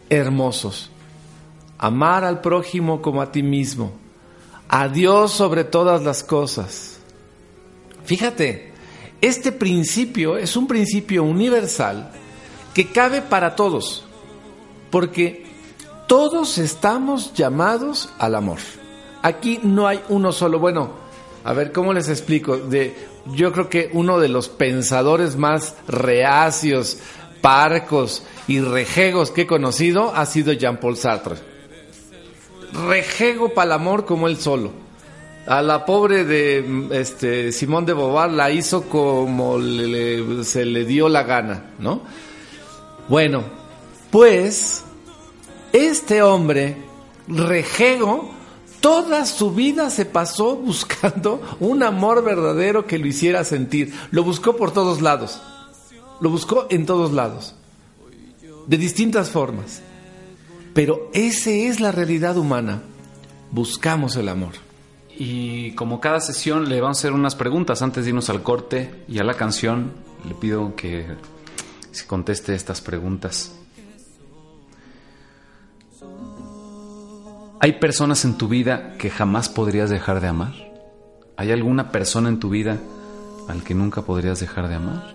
hermosos. 0.09 0.89
Amar 1.77 2.23
al 2.23 2.41
prójimo 2.41 3.01
como 3.01 3.21
a 3.21 3.31
ti 3.31 3.43
mismo. 3.43 3.93
A 4.67 4.87
Dios 4.87 5.31
sobre 5.31 5.63
todas 5.63 6.03
las 6.03 6.23
cosas. 6.23 6.99
Fíjate, 8.05 8.73
este 9.21 9.51
principio 9.51 10.37
es 10.37 10.55
un 10.55 10.67
principio 10.67 11.23
universal 11.23 12.11
que 12.73 12.87
cabe 12.87 13.21
para 13.21 13.55
todos, 13.55 14.03
porque 14.91 15.45
todos 16.07 16.57
estamos 16.57 17.33
llamados 17.33 18.09
al 18.19 18.35
amor. 18.35 18.59
Aquí 19.21 19.59
no 19.63 19.87
hay 19.87 20.01
uno 20.09 20.31
solo. 20.31 20.59
Bueno, 20.59 20.91
a 21.43 21.53
ver, 21.53 21.71
¿cómo 21.71 21.93
les 21.93 22.09
explico? 22.09 22.57
De, 22.57 22.95
yo 23.33 23.51
creo 23.51 23.69
que 23.69 23.89
uno 23.93 24.19
de 24.19 24.27
los 24.27 24.49
pensadores 24.49 25.35
más 25.37 25.75
reacios, 25.87 26.99
parcos 27.45 28.23
y 28.47 28.59
rejegos 28.59 29.29
que 29.29 29.41
he 29.43 29.45
conocido 29.47 30.11
ha 30.15 30.25
sido 30.25 30.51
Jean-Paul 30.51 30.97
Sartre. 30.97 31.35
Rejego 32.87 33.53
para 33.53 33.67
el 33.67 33.71
amor 33.73 34.03
como 34.05 34.27
él 34.27 34.37
solo. 34.37 34.71
A 35.45 35.61
la 35.61 35.85
pobre 35.85 36.23
de 36.25 36.87
este, 36.99 37.51
Simón 37.51 37.85
de 37.85 37.93
Beauvoir 37.93 38.31
la 38.31 38.49
hizo 38.49 38.89
como 38.89 39.59
le- 39.59 40.43
se 40.43 40.65
le 40.65 40.85
dio 40.85 41.07
la 41.07 41.21
gana, 41.21 41.65
¿no? 41.77 42.01
Bueno, 43.07 43.43
pues 44.09 44.83
este 45.71 46.23
hombre, 46.23 46.77
rejego, 47.27 48.31
toda 48.79 49.23
su 49.27 49.51
vida 49.51 49.91
se 49.91 50.05
pasó 50.05 50.55
buscando 50.55 51.43
un 51.59 51.83
amor 51.83 52.23
verdadero 52.23 52.87
que 52.87 52.97
lo 52.97 53.05
hiciera 53.05 53.43
sentir. 53.43 53.93
Lo 54.09 54.23
buscó 54.23 54.55
por 54.57 54.71
todos 54.71 55.03
lados. 55.03 55.39
Lo 56.19 56.29
buscó 56.29 56.67
en 56.69 56.85
todos 56.85 57.11
lados. 57.11 57.55
De 58.67 58.77
distintas 58.77 59.29
formas. 59.29 59.81
Pero 60.73 61.09
esa 61.13 61.51
es 61.51 61.79
la 61.79 61.91
realidad 61.91 62.37
humana. 62.37 62.81
Buscamos 63.51 64.15
el 64.15 64.29
amor. 64.29 64.53
Y 65.17 65.71
como 65.75 66.01
cada 66.01 66.19
sesión 66.19 66.67
le 66.67 66.81
vamos 66.81 66.97
a 66.97 66.99
hacer 66.99 67.13
unas 67.13 67.35
preguntas 67.35 67.81
antes 67.81 68.03
de 68.03 68.09
irnos 68.09 68.29
al 68.29 68.43
corte 68.43 69.03
y 69.07 69.19
a 69.19 69.23
la 69.23 69.35
canción. 69.35 69.93
Le 70.27 70.35
pido 70.35 70.75
que 70.75 71.05
se 71.91 72.05
conteste 72.05 72.53
estas 72.53 72.81
preguntas. 72.81 73.53
¿Hay 77.61 77.79
personas 77.79 78.25
en 78.25 78.37
tu 78.37 78.47
vida 78.47 78.97
que 78.97 79.09
jamás 79.09 79.47
podrías 79.49 79.89
dejar 79.89 80.19
de 80.19 80.27
amar? 80.27 80.53
¿Hay 81.37 81.51
alguna 81.51 81.91
persona 81.91 82.29
en 82.29 82.39
tu 82.39 82.49
vida 82.49 82.77
al 83.47 83.63
que 83.63 83.73
nunca 83.73 84.01
podrías 84.01 84.39
dejar 84.39 84.67
de 84.67 84.75
amar? 84.75 85.14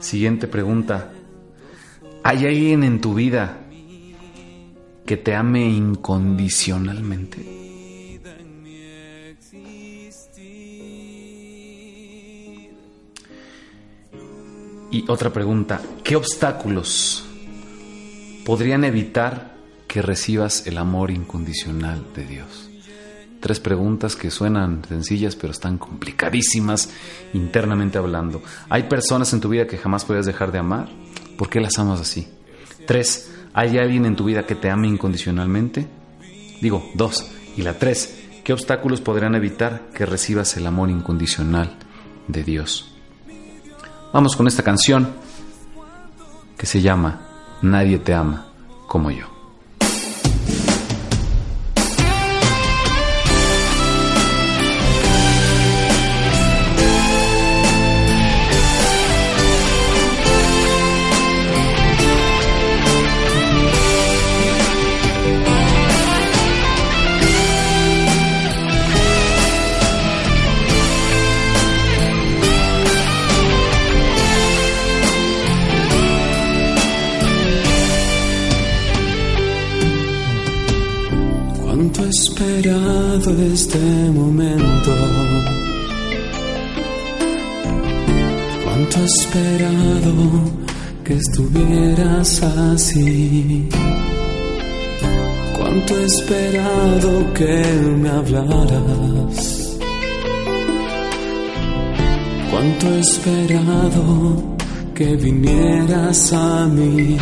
Siguiente 0.00 0.48
pregunta. 0.48 1.12
¿Hay 2.22 2.46
alguien 2.46 2.84
en 2.84 3.00
tu 3.00 3.14
vida 3.14 3.58
que 5.06 5.16
te 5.16 5.34
ame 5.34 5.68
incondicionalmente? 5.68 7.60
Y 14.92 15.04
otra 15.08 15.32
pregunta, 15.32 15.80
¿qué 16.02 16.16
obstáculos 16.16 17.24
podrían 18.44 18.84
evitar 18.84 19.54
que 19.86 20.02
recibas 20.02 20.66
el 20.66 20.78
amor 20.78 21.10
incondicional 21.10 22.06
de 22.14 22.26
Dios? 22.26 22.69
Tres 23.40 23.58
preguntas 23.58 24.16
que 24.16 24.30
suenan 24.30 24.82
sencillas 24.86 25.34
pero 25.34 25.52
están 25.52 25.78
complicadísimas 25.78 26.90
internamente 27.32 27.98
hablando. 27.98 28.42
¿Hay 28.68 28.84
personas 28.84 29.32
en 29.32 29.40
tu 29.40 29.48
vida 29.48 29.66
que 29.66 29.78
jamás 29.78 30.04
podrías 30.04 30.26
dejar 30.26 30.52
de 30.52 30.58
amar? 30.58 30.88
¿Por 31.38 31.48
qué 31.48 31.60
las 31.60 31.78
amas 31.78 32.00
así? 32.00 32.28
Tres, 32.86 33.32
¿hay 33.54 33.78
alguien 33.78 34.04
en 34.04 34.16
tu 34.16 34.24
vida 34.24 34.44
que 34.44 34.54
te 34.54 34.70
ame 34.70 34.88
incondicionalmente? 34.88 35.86
Digo, 36.60 36.90
dos. 36.94 37.30
Y 37.56 37.62
la 37.62 37.78
tres, 37.78 38.20
¿qué 38.44 38.52
obstáculos 38.52 39.00
podrían 39.00 39.34
evitar 39.34 39.88
que 39.94 40.04
recibas 40.04 40.56
el 40.56 40.66
amor 40.66 40.90
incondicional 40.90 41.78
de 42.28 42.44
Dios? 42.44 42.92
Vamos 44.12 44.36
con 44.36 44.46
esta 44.48 44.62
canción 44.62 45.08
que 46.58 46.66
se 46.66 46.82
llama 46.82 47.22
Nadie 47.62 47.98
te 47.98 48.12
ama 48.12 48.48
como 48.86 49.10
yo. 49.10 49.39
Esperado 83.30 83.52
este 83.52 83.78
momento. 84.12 84.90
Cuánto 88.64 88.98
he 88.98 89.04
esperado 89.04 90.14
que 91.04 91.14
estuvieras 91.14 92.42
así. 92.42 93.68
Cuánto 95.56 95.96
he 95.96 96.04
esperado 96.04 97.34
que 97.34 97.62
me 98.00 98.08
hablaras. 98.08 99.78
Cuánto 102.50 102.86
he 102.88 103.00
esperado 103.00 104.56
que 104.94 105.16
vinieras 105.16 106.32
a 106.32 106.66
mí. 106.66 107.16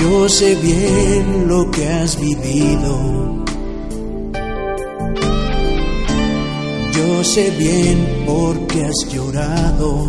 Yo 0.00 0.28
sé 0.28 0.54
bien 0.54 1.48
lo 1.48 1.68
que 1.72 1.88
has 1.88 2.20
vivido. 2.20 3.44
Yo 6.92 7.24
sé 7.24 7.50
bien 7.58 8.24
por 8.24 8.56
qué 8.68 8.84
has 8.84 9.12
llorado. 9.12 10.08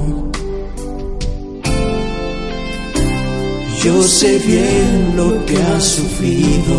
Yo 3.83 4.03
sé 4.03 4.37
bien 4.39 5.13
lo 5.15 5.43
que 5.47 5.57
has 5.57 5.83
sufrido. 5.83 6.77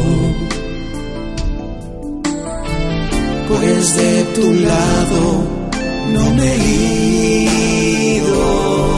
Pues 3.48 3.96
de 3.96 4.22
tu 4.36 4.52
lado 4.52 5.44
no 6.12 6.34
me 6.34 6.54
he 6.54 8.16
ido. 8.18 8.89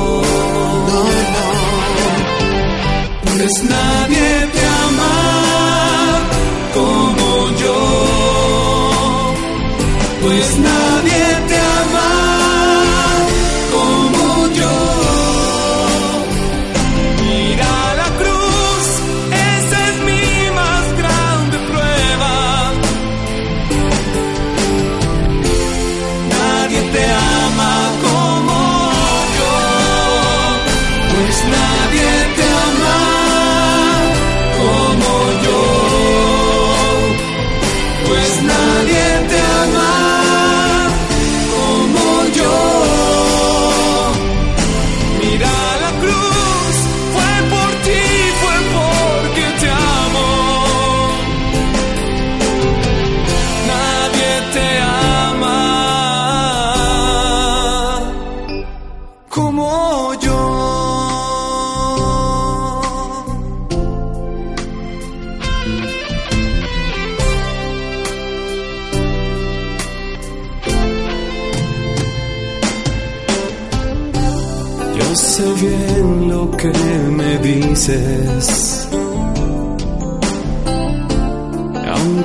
Pues 3.43 3.64
nadie 3.64 4.49
te 4.53 4.66
ama 4.86 6.20
como 6.74 7.51
yo. 7.61 9.34
Pues 10.20 10.59
nadie 10.59 11.31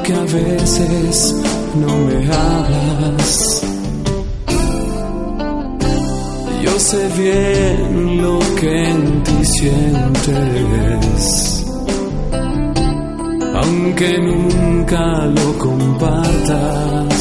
aunque 0.07 0.13
a 0.13 0.23
veces 0.23 1.35
no 1.75 1.97
me 1.97 2.15
hablas. 2.33 3.61
Yo 6.63 6.79
sé 6.79 7.09
bien 7.17 8.21
lo 8.21 8.39
que 8.55 8.89
en 8.89 9.23
ti 9.23 9.45
sientes, 9.45 10.35
aunque 13.53 14.17
nunca 14.19 15.25
lo 15.25 15.57
compartas. 15.57 17.13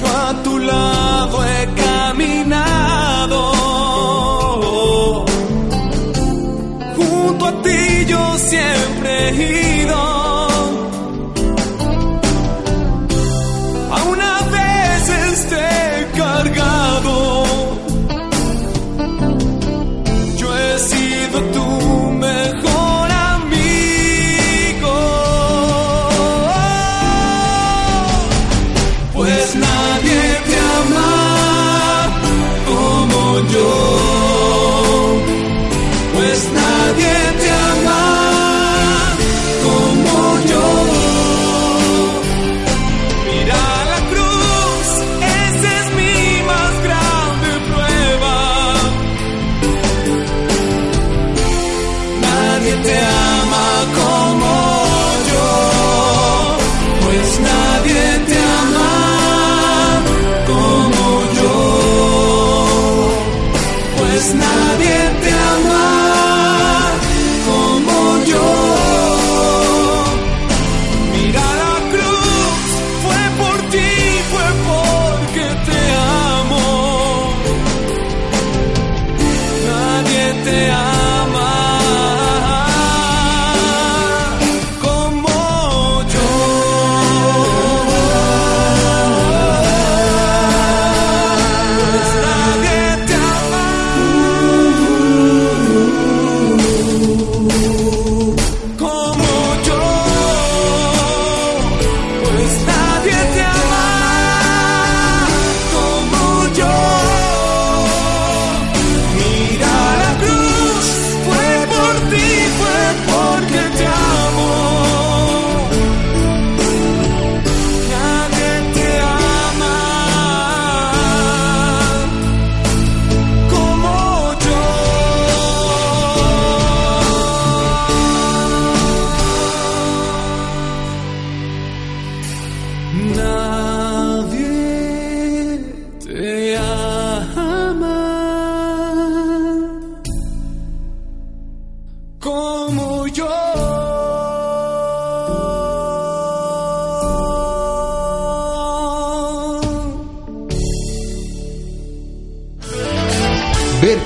Yo 0.00 0.06
a 0.06 0.42
tu 0.42 0.58
lado 0.58 0.93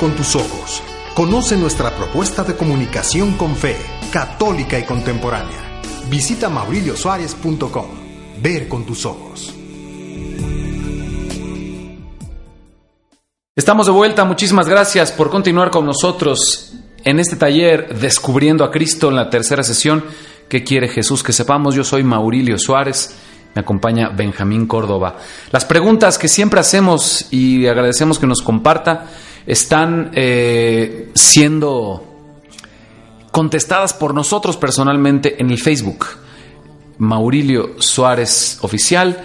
con 0.09 0.17
tus 0.17 0.37
ojos. 0.37 0.83
Conoce 1.15 1.55
nuestra 1.57 1.95
propuesta 1.95 2.43
de 2.43 2.57
comunicación 2.57 3.37
con 3.37 3.55
fe, 3.55 3.77
católica 4.11 4.79
y 4.79 4.85
contemporánea. 4.85 5.83
Visita 6.09 6.49
mauriliosuárez.com. 6.49 7.87
Ver 8.41 8.69
con 8.69 8.87
tus 8.87 9.05
ojos. 9.05 9.55
Estamos 13.55 13.87
de 13.87 13.93
vuelta, 13.93 14.25
muchísimas 14.25 14.67
gracias 14.67 15.13
por 15.13 15.29
continuar 15.29 15.71
con 15.71 15.85
nosotros 15.85 16.73
en 17.05 17.21
este 17.21 17.37
taller 17.37 17.99
Descubriendo 17.99 18.65
a 18.65 18.71
Cristo 18.71 19.11
en 19.11 19.17
la 19.17 19.29
tercera 19.29 19.63
sesión. 19.63 20.05
¿Qué 20.49 20.65
quiere 20.65 20.89
Jesús 20.89 21.23
que 21.23 21.35
sepamos? 21.35 21.75
Yo 21.75 21.85
soy 21.85 22.03
Maurilio 22.03 22.57
Suárez, 22.59 23.15
me 23.55 23.61
acompaña 23.61 24.09
Benjamín 24.09 24.67
Córdoba. 24.67 25.19
Las 25.51 25.67
preguntas 25.67 26.17
que 26.17 26.29
siempre 26.29 26.61
hacemos 26.61 27.27
y 27.31 27.67
agradecemos 27.67 28.19
que 28.19 28.27
nos 28.27 28.41
comparta 28.41 29.07
están 29.49 30.11
eh, 30.13 31.11
siendo 31.15 32.05
contestadas 33.31 33.95
por 33.95 34.13
nosotros 34.13 34.59
personalmente 34.59 35.41
en 35.41 35.51
el 35.51 35.59
Facebook. 35.59 36.05
Maurilio 36.99 37.81
Suárez 37.81 38.59
Oficial. 38.61 39.25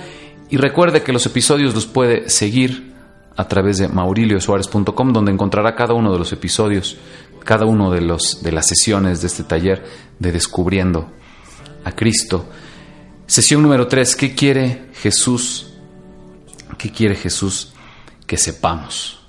Y 0.50 0.56
recuerde 0.56 1.04
que 1.04 1.12
los 1.12 1.26
episodios 1.26 1.76
los 1.76 1.88
puede 1.88 2.30
seguir 2.30 2.94
a 3.36 3.48
través 3.50 3.80
de 3.80 3.90
mauriliosuárez.com, 3.90 5.12
donde 5.12 5.32
encontrará 5.32 5.76
cada 5.76 5.94
uno 5.94 6.14
de 6.14 6.20
los 6.20 6.32
episodios, 6.32 6.96
cada 7.44 7.66
uno 7.66 7.92
de, 7.92 8.00
los, 8.00 8.42
de 8.42 8.54
las 8.54 8.68
sesiones 8.68 9.20
de 9.20 9.28
este 9.28 9.44
taller 9.44 9.84
de 10.20 10.32
Descubriendo 10.32 11.12
a 11.84 11.92
Cristo. 11.92 12.46
Sesión 13.28 13.62
número 13.62 13.88
3. 13.88 14.16
¿Qué 14.16 14.36
quiere 14.36 14.86
Jesús? 14.94 15.74
¿Qué 16.78 16.92
quiere 16.92 17.16
Jesús 17.16 17.74
que 18.26 18.38
sepamos? 18.38 19.23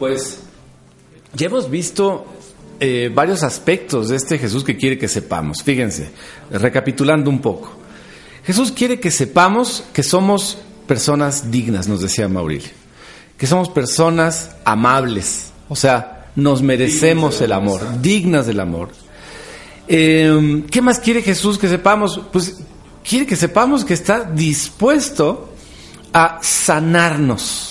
Pues 0.00 0.38
ya 1.34 1.46
hemos 1.46 1.70
visto 1.70 2.24
eh, 2.80 3.10
varios 3.14 3.42
aspectos 3.42 4.08
de 4.08 4.16
este 4.16 4.38
Jesús 4.38 4.64
que 4.64 4.78
quiere 4.78 4.96
que 4.96 5.08
sepamos. 5.08 5.62
Fíjense, 5.62 6.10
recapitulando 6.50 7.28
un 7.28 7.42
poco. 7.42 7.70
Jesús 8.42 8.72
quiere 8.72 8.98
que 8.98 9.10
sepamos 9.10 9.84
que 9.92 10.02
somos 10.02 10.56
personas 10.86 11.50
dignas, 11.50 11.86
nos 11.86 12.00
decía 12.00 12.28
Maurilio. 12.28 12.70
Que 13.36 13.46
somos 13.46 13.68
personas 13.68 14.56
amables. 14.64 15.52
O 15.68 15.76
sea, 15.76 16.30
nos 16.34 16.62
merecemos 16.62 17.38
el 17.42 17.52
amor, 17.52 18.00
dignas 18.00 18.46
del 18.46 18.60
amor. 18.60 18.88
Eh, 19.86 20.64
¿Qué 20.70 20.80
más 20.80 20.98
quiere 20.98 21.20
Jesús 21.20 21.58
que 21.58 21.68
sepamos? 21.68 22.22
Pues 22.32 22.56
quiere 23.06 23.26
que 23.26 23.36
sepamos 23.36 23.84
que 23.84 23.92
está 23.92 24.24
dispuesto 24.24 25.52
a 26.10 26.38
sanarnos. 26.40 27.69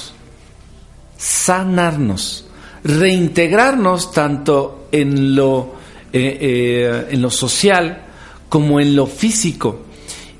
Sanarnos. 1.20 2.45
Reintegrarnos 2.84 4.11
tanto 4.13 4.88
en 4.91 5.36
lo, 5.36 5.74
eh, 6.13 6.38
eh, 6.41 7.07
en 7.11 7.22
lo 7.22 7.30
social 7.30 8.05
como 8.47 8.80
en 8.80 8.95
lo 8.95 9.05
físico. 9.05 9.82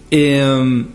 Eh, 0.10 0.86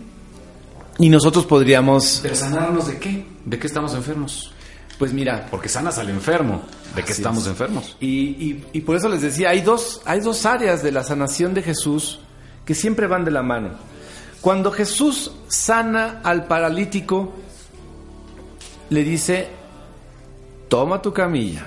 y 0.97 1.09
nosotros 1.09 1.45
podríamos... 1.45 2.19
¿Pero 2.23 2.35
sanarnos 2.35 2.87
de 2.87 2.97
qué? 2.97 3.25
¿De 3.45 3.59
qué 3.59 3.67
estamos 3.67 3.93
enfermos? 3.93 4.51
Pues 4.97 5.13
mira, 5.13 5.47
Porque 5.51 5.69
sanas 5.69 5.97
al 5.99 6.09
enfermo. 6.09 6.63
¿De 6.95 7.03
qué 7.03 7.11
estamos 7.11 7.43
es. 7.43 7.49
enfermos? 7.49 7.95
Y, 7.99 8.07
y- 8.07 8.65
y 8.73 8.81
por 8.81 8.95
eso 8.95 9.07
les 9.07 9.21
decía, 9.21 9.49
hay 9.51 9.61
dos, 9.61 10.01
hay 10.05 10.21
dos 10.21 10.45
áreas 10.47 10.81
de 10.81 10.91
la 10.91 11.03
sanación 11.03 11.53
de 11.53 11.61
Jesús 11.61 12.19
que 12.65 12.73
siempre 12.73 13.05
van 13.05 13.23
de 13.23 13.31
la 13.31 13.43
mano. 13.43 13.71
Cuando 14.41 14.71
Jesús 14.71 15.31
sana 15.47 16.21
al 16.23 16.45
paralítico, 16.47 17.33
le 18.89 19.03
dice, 19.03 19.49
toma 20.67 21.01
tu 21.01 21.13
camilla, 21.13 21.65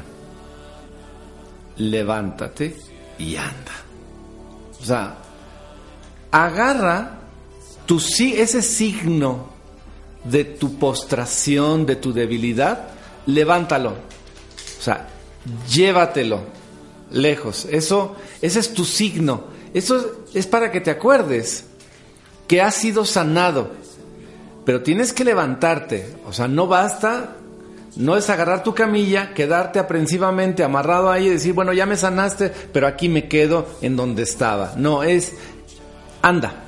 levántate 1.76 2.76
y 3.18 3.36
anda. 3.36 3.72
O 4.80 4.84
sea, 4.84 5.16
agarra 6.30 7.18
tu, 7.86 7.98
ese 7.98 8.62
signo 8.62 9.48
de 10.24 10.44
tu 10.44 10.78
postración, 10.78 11.86
de 11.86 11.96
tu 11.96 12.12
debilidad, 12.12 12.88
levántalo. 13.26 13.90
O 13.90 14.82
sea, 14.82 15.08
llévatelo 15.70 16.40
lejos. 17.10 17.66
Eso, 17.70 18.16
ese 18.40 18.60
es 18.60 18.74
tu 18.74 18.84
signo. 18.84 19.44
Eso 19.74 19.96
es, 19.96 20.06
es 20.34 20.46
para 20.46 20.70
que 20.70 20.80
te 20.80 20.90
acuerdes 20.90 21.64
que 22.46 22.62
has 22.62 22.74
sido 22.74 23.04
sanado. 23.04 23.72
Pero 24.64 24.82
tienes 24.82 25.12
que 25.12 25.24
levantarte. 25.24 26.16
O 26.26 26.32
sea, 26.32 26.46
no 26.48 26.66
basta, 26.66 27.36
no 27.96 28.16
es 28.16 28.30
agarrar 28.30 28.62
tu 28.62 28.74
camilla, 28.74 29.34
quedarte 29.34 29.78
aprensivamente 29.78 30.62
amarrado 30.62 31.10
ahí 31.10 31.26
y 31.26 31.30
decir, 31.30 31.52
bueno, 31.52 31.72
ya 31.72 31.86
me 31.86 31.96
sanaste, 31.96 32.52
pero 32.72 32.86
aquí 32.86 33.08
me 33.08 33.28
quedo 33.28 33.66
en 33.82 33.96
donde 33.96 34.22
estaba. 34.22 34.74
No, 34.76 35.02
es, 35.02 35.34
anda. 36.22 36.64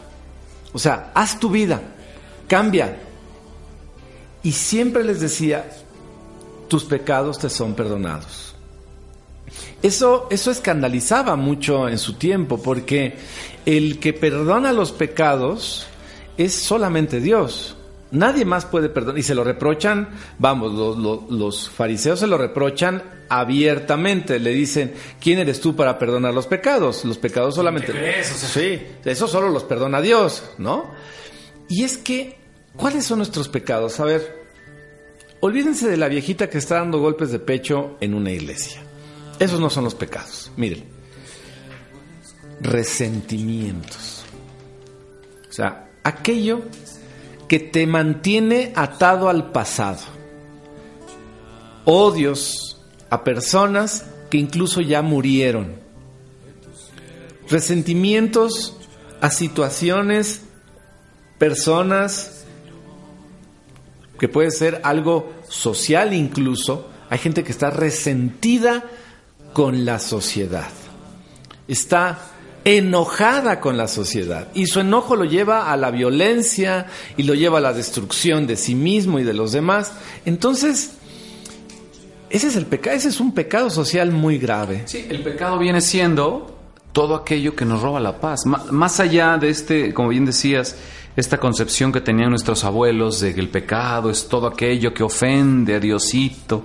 O 0.73 0.79
sea, 0.79 1.11
haz 1.15 1.39
tu 1.39 1.51
vida, 1.51 1.81
cambia. 2.47 2.97
Y 4.43 4.53
siempre 4.53 5.05
les 5.05 5.21
decía, 5.21 5.71
tus 6.69 6.85
pecados 6.85 7.39
te 7.39 7.51
son 7.51 7.75
perdonados. 7.75 8.55
Eso, 9.83 10.29
eso 10.31 10.51
escandalizaba 10.51 11.37
mucho 11.37 11.89
en 11.89 11.99
su 11.99 12.15
tiempo, 12.15 12.63
porque 12.63 13.17
el 13.67 13.99
que 13.99 14.13
perdona 14.13 14.73
los 14.73 14.93
pecados 14.93 15.87
es 16.37 16.55
solamente 16.55 17.21
Dios. 17.21 17.77
Nadie 18.13 18.45
más 18.45 18.65
puede 18.67 18.89
perdonar. 18.89 19.19
Y 19.19 19.23
se 19.23 19.35
lo 19.35 19.45
reprochan, 19.45 20.09
vamos, 20.39 20.73
lo- 20.73 20.97
lo- 20.97 21.27
los 21.31 21.69
fariseos 21.71 22.19
se 22.21 22.27
lo 22.27 22.37
reprochan 22.39 23.03
abiertamente. 23.29 24.39
Le 24.41 24.51
dicen, 24.51 24.93
¿quién 25.21 25.39
eres 25.39 25.61
tú 25.61 25.77
para 25.77 25.99
perdonar 25.99 26.35
los 26.35 26.47
pecados? 26.47 27.05
Los 27.05 27.19
pecados 27.19 27.55
solamente... 27.55 27.93
Sí, 28.25 28.83
eso 29.05 29.29
solo 29.29 29.49
los 29.51 29.63
perdona 29.65 30.01
Dios, 30.01 30.43
¿no? 30.59 30.91
Y 31.69 31.85
es 31.85 31.99
que, 31.99 32.37
¿cuáles 32.77 33.05
son 33.05 33.19
nuestros 33.19 33.49
pecados? 33.49 34.01
A 34.01 34.05
ver, 34.05 34.41
olvídense 35.41 35.89
de 35.89 35.97
la 35.97 36.09
viejita 36.09 36.51
que 36.51 36.59
está 36.59 36.77
dando 36.77 36.99
golpes 36.99 37.31
de 37.31 37.39
pecho 37.39 37.97
en 38.01 38.15
una 38.15 38.33
iglesia. 38.33 38.83
Esos 39.39 39.61
no 39.61 39.71
son 39.71 39.85
los 39.85 39.95
pecados. 39.95 40.51
Miren, 40.57 40.85
resentimientos. 42.61 44.25
O 45.49 45.53
sea, 45.53 45.91
aquello 46.03 46.63
que 47.51 47.59
te 47.59 47.85
mantiene 47.85 48.73
atado 48.77 49.29
al 49.29 49.51
pasado. 49.51 49.99
Odios 51.85 52.81
a 53.11 53.25
personas 53.25 54.07
que 54.31 54.39
incluso 54.39 54.81
ya 54.81 55.03
murieron. 55.03 55.75
Resentimientos 57.49 58.77
a 59.21 59.31
situaciones, 59.31 60.43
personas, 61.39 62.45
que 64.17 64.29
puede 64.29 64.53
ser 64.53 64.81
algo 64.85 65.33
social 65.49 66.15
incluso. 66.15 66.89
Hay 67.09 67.19
gente 67.19 67.43
que 67.43 67.51
está 67.51 67.71
resentida 67.71 68.85
con 69.55 69.85
la 69.85 69.99
sociedad. 69.99 70.69
Está 71.67 72.31
enojada 72.65 73.61
con 73.61 73.77
la 73.77 73.89
sociedad 73.89 74.49
y 74.55 74.67
su 74.67 74.81
enojo 74.81 75.17
lo 75.17 75.25
lleva 75.25 75.73
a 75.73 75.77
la 75.77 75.91
violencia 75.91 76.87
y 77.17 77.23
lo 77.23 77.35
lleva 77.35 77.59
a 77.59 77.63
la 77.63 77.73
destrucción 77.73 78.47
de 78.47 78.57
sí 78.57 78.75
mismo 78.75 79.19
y 79.19 79.25
de 79.25 79.33
los 79.33 79.53
demás. 79.53 79.93
Entonces, 80.25 80.93
ese 82.29 82.49
es 82.49 82.57
el 82.57 82.67
pecado, 82.67 82.97
ese 82.97 83.09
es 83.09 83.21
un 83.21 83.33
pecado 83.33 83.71
social 83.71 84.13
muy 84.13 84.39
grave. 84.39 84.83
Sí, 84.87 85.07
el 85.09 85.23
pecado 85.23 85.59
viene 85.59 85.81
siendo 85.81 86.57
todo 86.93 87.15
aquello 87.15 87.55
que 87.55 87.65
nos 87.65 87.83
roba 87.83 88.01
la 88.01 88.21
paz. 88.21 88.47
Más 88.47 89.01
allá 89.01 89.39
de 89.39 89.49
este, 89.49 89.95
como 89.95 90.09
bien 90.09 90.27
decías, 90.27 90.77
esta 91.17 91.39
concepción 91.39 91.93
que 91.93 92.01
tenían 92.01 92.31
nuestros 92.31 92.65
abuelos 92.65 93.21
de 93.21 93.35
que 93.35 93.41
el 93.41 93.49
pecado 93.49 94.11
es 94.11 94.29
todo 94.29 94.47
aquello 94.47 94.95
que 94.95 95.03
ofende 95.03 95.75
a 95.75 95.81
Diosito 95.81 96.65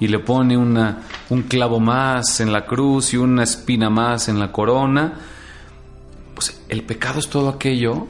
y 0.00 0.08
le 0.08 0.18
pone 0.18 0.56
una, 0.56 1.02
un 1.30 1.42
clavo 1.42 1.78
más 1.78 2.40
en 2.40 2.52
la 2.52 2.64
cruz 2.64 3.12
y 3.12 3.16
una 3.16 3.44
espina 3.44 3.90
más 3.90 4.28
en 4.28 4.38
la 4.38 4.50
corona. 4.50 5.31
Pues 6.34 6.62
el 6.68 6.82
pecado 6.84 7.18
es 7.18 7.28
todo 7.28 7.48
aquello 7.48 8.06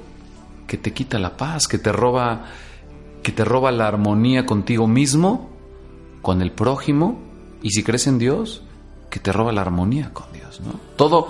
que 0.67 0.77
te 0.77 0.93
quita 0.93 1.19
la 1.19 1.37
paz, 1.37 1.67
que 1.69 1.79
te 1.79 1.93
roba, 1.93 2.45
que 3.23 3.33
te 3.33 3.45
roba 3.45 3.71
la 3.73 3.89
armonía 3.89 4.47
contigo 4.47 4.87
mismo, 4.87 5.51
con 6.23 6.41
el 6.41 6.53
prójimo, 6.53 7.19
y 7.63 7.71
si 7.71 7.83
crees 7.83 8.07
en 8.07 8.19
Dios, 8.19 8.63
que 9.11 9.21
te 9.21 9.33
roba 9.33 9.53
la 9.53 9.61
armonía 9.61 10.13
con 10.13 10.33
Dios. 10.33 10.61
Todo 10.97 11.29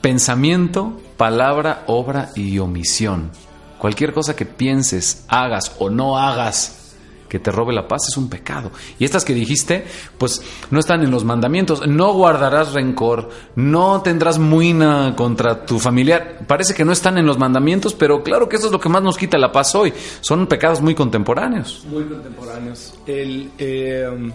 pensamiento, 0.00 1.00
palabra, 1.16 1.84
obra 1.86 2.30
y 2.36 2.58
omisión. 2.58 3.30
Cualquier 3.78 4.12
cosa 4.12 4.36
que 4.36 4.46
pienses, 4.46 5.24
hagas 5.28 5.74
o 5.78 5.90
no 5.90 6.18
hagas 6.18 6.81
que 7.32 7.38
te 7.38 7.50
robe 7.50 7.72
la 7.72 7.88
paz 7.88 8.08
es 8.08 8.18
un 8.18 8.28
pecado. 8.28 8.70
Y 8.98 9.06
estas 9.06 9.24
que 9.24 9.32
dijiste, 9.32 9.86
pues 10.18 10.42
no 10.70 10.78
están 10.78 11.02
en 11.02 11.10
los 11.10 11.24
mandamientos. 11.24 11.86
No 11.88 12.12
guardarás 12.12 12.74
rencor, 12.74 13.30
no 13.56 14.02
tendrás 14.02 14.38
muina 14.38 15.14
contra 15.16 15.64
tu 15.64 15.78
familiar. 15.78 16.40
Parece 16.46 16.74
que 16.74 16.84
no 16.84 16.92
están 16.92 17.16
en 17.16 17.24
los 17.24 17.38
mandamientos, 17.38 17.94
pero 17.94 18.22
claro 18.22 18.50
que 18.50 18.56
eso 18.56 18.66
es 18.66 18.72
lo 18.72 18.78
que 18.78 18.90
más 18.90 19.02
nos 19.02 19.16
quita 19.16 19.38
la 19.38 19.50
paz 19.50 19.74
hoy. 19.74 19.94
Son 20.20 20.46
pecados 20.46 20.82
muy 20.82 20.94
contemporáneos. 20.94 21.86
Muy 21.90 22.04
contemporáneos. 22.04 22.92
El, 23.06 23.50
eh, 23.56 24.30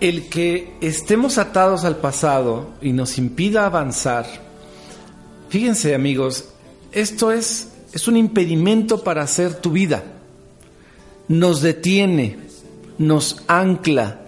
el 0.00 0.28
que 0.28 0.76
estemos 0.80 1.38
atados 1.38 1.84
al 1.84 1.96
pasado 1.96 2.68
y 2.80 2.92
nos 2.92 3.18
impida 3.18 3.66
avanzar, 3.66 4.26
fíjense 5.48 5.96
amigos, 5.96 6.50
esto 6.92 7.32
es, 7.32 7.72
es 7.92 8.06
un 8.06 8.16
impedimento 8.16 9.02
para 9.02 9.22
hacer 9.22 9.54
tu 9.54 9.72
vida. 9.72 10.19
Nos 11.30 11.62
detiene, 11.62 12.36
nos 12.98 13.42
ancla, 13.46 14.20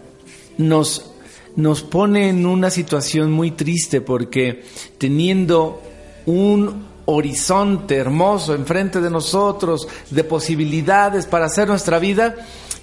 nos, 0.57 1.11
nos 1.57 1.83
pone 1.83 2.29
en 2.29 2.47
una 2.47 2.71
situación 2.71 3.33
muy 3.33 3.51
triste 3.51 4.01
porque 4.01 4.63
teniendo 4.99 5.83
un 6.27 6.87
horizonte 7.07 7.97
hermoso 7.97 8.55
enfrente 8.55 9.01
de 9.01 9.11
nosotros, 9.11 9.89
de 10.11 10.23
posibilidades 10.23 11.27
para 11.27 11.47
hacer 11.47 11.67
nuestra 11.67 11.99
vida, 11.99 12.37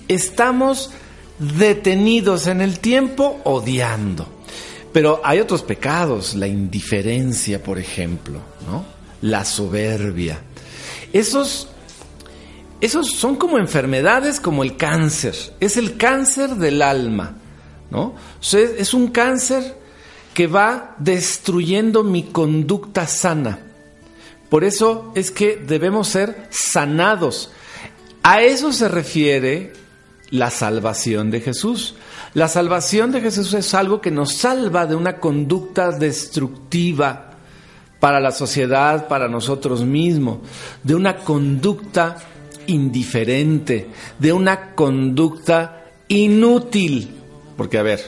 estamos 0.09 0.91
detenidos 1.39 2.47
en 2.47 2.59
el 2.59 2.79
tiempo 2.79 3.39
odiando. 3.45 4.27
Pero 4.91 5.21
hay 5.23 5.39
otros 5.39 5.61
pecados, 5.61 6.35
la 6.35 6.47
indiferencia, 6.47 7.63
por 7.63 7.79
ejemplo, 7.79 8.41
¿no? 8.69 8.83
La 9.21 9.45
soberbia. 9.45 10.41
Esos, 11.13 11.69
esos 12.81 13.11
son 13.11 13.35
como 13.35 13.57
enfermedades 13.57 14.39
como 14.39 14.63
el 14.63 14.77
cáncer. 14.77 15.35
Es 15.59 15.77
el 15.77 15.97
cáncer 15.97 16.51
del 16.55 16.81
alma, 16.81 17.35
¿no? 17.91 18.15
es 18.41 18.93
un 18.93 19.09
cáncer 19.09 19.77
que 20.33 20.47
va 20.47 20.95
destruyendo 20.99 22.03
mi 22.03 22.23
conducta 22.23 23.07
sana. 23.07 23.59
Por 24.49 24.63
eso 24.63 25.11
es 25.15 25.31
que 25.31 25.57
debemos 25.57 26.07
ser 26.07 26.47
sanados. 26.49 27.51
A 28.23 28.41
eso 28.41 28.71
se 28.71 28.87
refiere 28.87 29.73
la 30.29 30.49
salvación 30.49 31.31
de 31.31 31.41
Jesús. 31.41 31.95
La 32.33 32.47
salvación 32.47 33.11
de 33.11 33.21
Jesús 33.21 33.53
es 33.53 33.73
algo 33.73 34.01
que 34.01 34.11
nos 34.11 34.37
salva 34.37 34.85
de 34.85 34.95
una 34.95 35.17
conducta 35.17 35.91
destructiva 35.91 37.31
para 37.99 38.19
la 38.19 38.31
sociedad, 38.31 39.07
para 39.07 39.27
nosotros 39.27 39.83
mismos, 39.83 40.39
de 40.83 40.95
una 40.95 41.17
conducta 41.17 42.17
indiferente, 42.69 43.89
de 44.17 44.33
una 44.33 44.73
conducta 44.73 45.85
inútil. 46.07 47.09
Porque, 47.57 47.77
a 47.77 47.83
ver, 47.83 48.01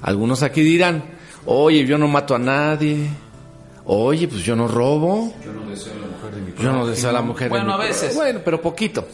algunos 0.00 0.42
aquí 0.42 0.62
dirán, 0.62 1.04
oye, 1.44 1.84
yo 1.84 1.98
no 1.98 2.08
mato 2.08 2.34
a 2.34 2.38
nadie, 2.38 3.08
oye, 3.84 4.28
pues 4.28 4.42
yo 4.42 4.54
no 4.56 4.68
robo. 4.68 5.32
Yo 5.44 5.52
no 5.52 5.66
deseo 5.66 5.92
a 5.92 5.98
la 5.98 6.06
mujer 6.06 6.34
de 6.34 6.40
mi 6.40 6.62
Yo 6.62 6.72
no 6.72 6.86
deseo 6.86 7.10
a 7.10 7.12
la 7.12 7.22
mujer 7.22 7.48
bueno, 7.48 7.72
a 7.72 7.78
veces. 7.78 8.14
Bueno, 8.14 8.40
pero 8.44 8.60
poquito, 8.60 9.06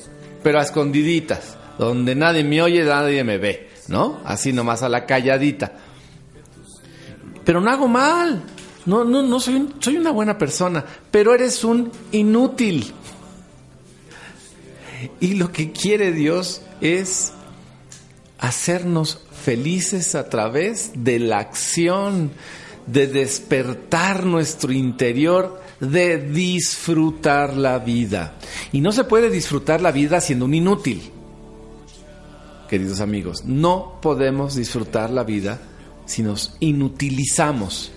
pero 0.43 0.59
a 0.59 0.63
escondiditas 0.63 1.57
donde 1.79 2.15
nadie 2.15 2.45
me 2.45 2.61
oye, 2.61 2.85
nadie 2.85 3.23
me 3.25 3.39
ve, 3.39 3.71
¿no? 3.89 4.21
Así 4.25 4.53
nomás 4.53 4.83
a 4.83 4.89
la 4.89 5.07
calladita. 5.07 5.73
Pero 7.45 7.61
no 7.61 7.71
hago 7.71 7.89
mal. 7.89 8.43
No, 8.85 9.05
no, 9.05 9.23
no 9.23 9.39
soy, 9.39 9.69
soy 9.81 9.99
una 9.99 10.11
buena 10.11 10.39
persona, 10.39 10.85
pero 11.11 11.35
eres 11.35 11.63
un 11.63 11.91
inútil. 12.13 12.93
Y 15.21 15.35
lo 15.35 15.53
que 15.53 15.73
quiere 15.73 16.13
Dios 16.13 16.63
es 16.81 17.33
hacernos 18.39 19.21
felices 19.45 20.15
a 20.15 20.29
través 20.29 20.93
de 20.95 21.19
la 21.19 21.39
acción, 21.39 22.31
de 22.87 23.07
despertar 23.07 24.25
nuestro 24.25 24.73
interior, 24.73 25.61
de 25.81 26.19
disfrutar 26.19 27.57
la 27.57 27.79
vida. 27.79 28.35
Y 28.73 28.81
no 28.81 28.93
se 28.93 29.05
puede 29.05 29.31
disfrutar 29.31 29.81
la 29.81 29.93
vida 29.93 30.21
siendo 30.21 30.45
un 30.45 30.55
inútil 30.55 31.13
queridos 32.69 33.01
amigos. 33.01 33.45
No 33.45 33.99
podemos 34.01 34.55
disfrutar 34.55 35.11
la 35.11 35.25
vida 35.25 35.59
si 36.07 36.23
nos 36.23 36.55
inutilizamos. 36.61 37.91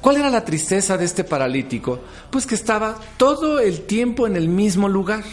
¿Cuál 0.00 0.18
era 0.18 0.30
la 0.30 0.44
tristeza 0.44 0.96
de 0.96 1.04
este 1.04 1.24
paralítico? 1.24 2.00
Pues 2.30 2.46
que 2.46 2.54
estaba 2.54 3.00
todo 3.16 3.58
el 3.58 3.82
tiempo 3.82 4.26
en 4.26 4.36
el 4.36 4.48
mismo 4.48 4.88
lugar, 4.88 5.24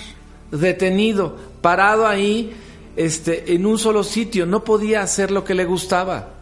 detenido, 0.59 1.37
parado 1.61 2.07
ahí, 2.07 2.53
este, 2.95 3.53
en 3.53 3.65
un 3.65 3.77
solo 3.77 4.03
sitio, 4.03 4.45
no 4.45 4.63
podía 4.63 5.01
hacer 5.01 5.31
lo 5.31 5.43
que 5.43 5.53
le 5.53 5.65
gustaba. 5.65 6.33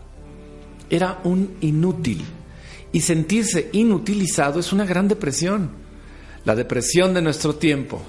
Era 0.90 1.20
un 1.24 1.56
inútil. 1.62 2.24
Y 2.92 3.02
sentirse 3.02 3.70
inutilizado 3.74 4.60
es 4.60 4.72
una 4.72 4.86
gran 4.86 5.08
depresión. 5.08 5.72
La 6.46 6.56
depresión 6.56 7.14
de 7.14 7.22
nuestro 7.22 7.56
tiempo, 7.56 8.02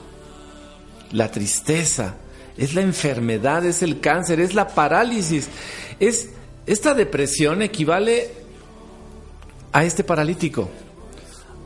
la 1.12 1.30
tristeza, 1.30 2.16
es 2.56 2.74
la 2.74 2.82
enfermedad, 2.82 3.64
es 3.64 3.82
el 3.82 4.00
cáncer, 4.00 4.40
es 4.40 4.54
la 4.54 4.68
parálisis. 4.68 5.48
Es, 6.00 6.30
esta 6.66 6.94
depresión 6.94 7.62
equivale 7.62 8.30
a 9.72 9.84
este 9.84 10.04
paralítico. 10.04 10.68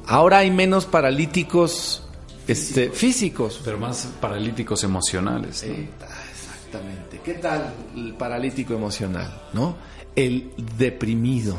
Ahora 0.06 0.38
hay 0.38 0.50
menos 0.50 0.86
paralíticos 0.86 2.07
este, 2.48 2.90
físicos. 2.90 3.60
Pero 3.64 3.78
más 3.78 4.08
paralíticos 4.20 4.82
emocionales. 4.82 5.62
exactamente. 5.62 7.20
¿Qué 7.24 7.34
tal 7.34 7.74
el 7.94 8.14
paralítico 8.14 8.74
emocional? 8.74 9.42
¿No? 9.52 9.76
El 10.16 10.50
deprimido. 10.76 11.56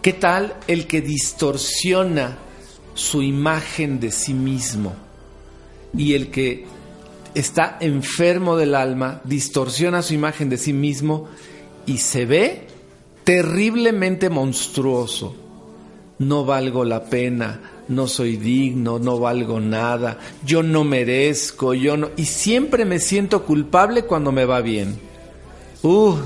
¿Qué 0.00 0.12
tal 0.12 0.56
el 0.66 0.86
que 0.86 1.00
distorsiona 1.00 2.38
su 2.94 3.22
imagen 3.22 4.00
de 4.00 4.10
sí 4.10 4.34
mismo? 4.34 4.94
Y 5.96 6.14
el 6.14 6.30
que 6.30 6.66
está 7.34 7.76
enfermo 7.80 8.56
del 8.56 8.74
alma, 8.74 9.20
distorsiona 9.24 10.02
su 10.02 10.14
imagen 10.14 10.48
de 10.48 10.58
sí 10.58 10.72
mismo 10.72 11.28
y 11.86 11.98
se 11.98 12.26
ve 12.26 12.66
terriblemente 13.24 14.30
monstruoso. 14.30 15.36
No 16.18 16.44
valgo 16.44 16.84
la 16.84 17.04
pena, 17.04 17.71
no 17.88 18.06
soy 18.06 18.36
digno, 18.36 18.98
no 18.98 19.18
valgo 19.18 19.60
nada, 19.60 20.18
yo 20.44 20.62
no 20.62 20.84
merezco, 20.84 21.74
yo 21.74 21.96
no... 21.96 22.10
Y 22.16 22.24
siempre 22.26 22.84
me 22.84 22.98
siento 22.98 23.44
culpable 23.44 24.04
cuando 24.04 24.32
me 24.32 24.44
va 24.44 24.60
bien. 24.60 24.98
Uh, 25.82 26.16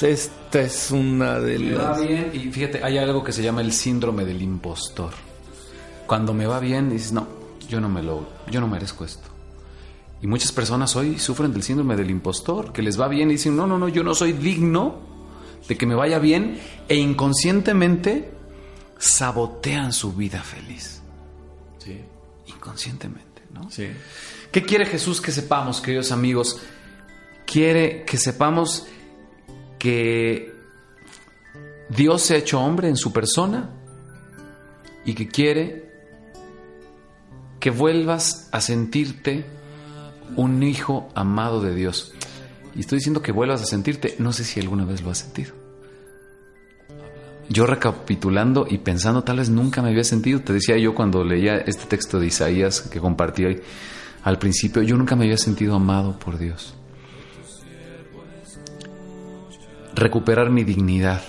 esta 0.00 0.60
es 0.60 0.90
una 0.90 1.38
de 1.38 1.58
las... 1.58 1.70
Me 1.70 1.76
va 1.76 2.00
bien 2.00 2.30
y 2.34 2.38
fíjate, 2.50 2.82
hay 2.82 2.98
algo 2.98 3.22
que 3.22 3.32
se 3.32 3.42
llama 3.42 3.60
el 3.60 3.72
síndrome 3.72 4.24
del 4.24 4.42
impostor. 4.42 5.12
Cuando 6.06 6.34
me 6.34 6.46
va 6.46 6.60
bien 6.60 6.90
dices, 6.90 7.12
no, 7.12 7.26
yo 7.68 7.80
no 7.80 7.88
me 7.88 8.02
lo... 8.02 8.26
yo 8.50 8.60
no 8.60 8.68
merezco 8.68 9.04
esto. 9.04 9.28
Y 10.20 10.26
muchas 10.26 10.52
personas 10.52 10.94
hoy 10.94 11.18
sufren 11.18 11.52
del 11.52 11.62
síndrome 11.62 11.96
del 11.96 12.10
impostor, 12.10 12.72
que 12.72 12.82
les 12.82 13.00
va 13.00 13.08
bien 13.08 13.28
y 13.30 13.32
dicen, 13.32 13.56
no, 13.56 13.66
no, 13.66 13.78
no, 13.78 13.88
yo 13.88 14.04
no 14.04 14.14
soy 14.14 14.32
digno 14.32 15.00
de 15.68 15.76
que 15.76 15.86
me 15.86 15.94
vaya 15.94 16.18
bien 16.18 16.60
e 16.88 16.96
inconscientemente 16.96 18.30
sabotean 19.02 19.92
su 19.92 20.12
vida 20.12 20.40
feliz. 20.42 21.02
Sí. 21.78 22.00
Inconscientemente, 22.46 23.42
¿no? 23.52 23.68
Sí. 23.68 23.88
¿Qué 24.52 24.62
quiere 24.62 24.86
Jesús 24.86 25.20
que 25.20 25.32
sepamos, 25.32 25.80
queridos 25.80 26.12
amigos? 26.12 26.60
Quiere 27.44 28.04
que 28.04 28.16
sepamos 28.16 28.86
que 29.80 30.54
Dios 31.88 32.22
se 32.22 32.34
ha 32.34 32.38
hecho 32.38 32.60
hombre 32.60 32.88
en 32.88 32.96
su 32.96 33.12
persona 33.12 33.70
y 35.04 35.14
que 35.14 35.26
quiere 35.26 35.90
que 37.58 37.70
vuelvas 37.70 38.48
a 38.52 38.60
sentirte 38.60 39.44
un 40.36 40.62
hijo 40.62 41.08
amado 41.16 41.60
de 41.60 41.74
Dios. 41.74 42.12
Y 42.76 42.80
estoy 42.80 42.98
diciendo 42.98 43.20
que 43.20 43.32
vuelvas 43.32 43.62
a 43.62 43.66
sentirte, 43.66 44.14
no 44.20 44.32
sé 44.32 44.44
si 44.44 44.60
alguna 44.60 44.84
vez 44.84 45.02
lo 45.02 45.10
has 45.10 45.18
sentido. 45.18 45.61
Yo 47.52 47.66
recapitulando 47.66 48.66
y 48.68 48.78
pensando, 48.78 49.24
tal 49.24 49.36
vez 49.36 49.50
nunca 49.50 49.82
me 49.82 49.90
había 49.90 50.04
sentido, 50.04 50.40
te 50.40 50.54
decía 50.54 50.78
yo 50.78 50.94
cuando 50.94 51.22
leía 51.22 51.58
este 51.58 51.84
texto 51.84 52.18
de 52.18 52.28
Isaías 52.28 52.80
que 52.80 52.98
compartí 52.98 53.44
hoy, 53.44 53.60
al 54.22 54.38
principio, 54.38 54.82
yo 54.82 54.96
nunca 54.96 55.16
me 55.16 55.24
había 55.24 55.36
sentido 55.36 55.74
amado 55.74 56.18
por 56.18 56.38
Dios. 56.38 56.74
Recuperar 59.94 60.48
mi 60.48 60.64
dignidad, 60.64 61.22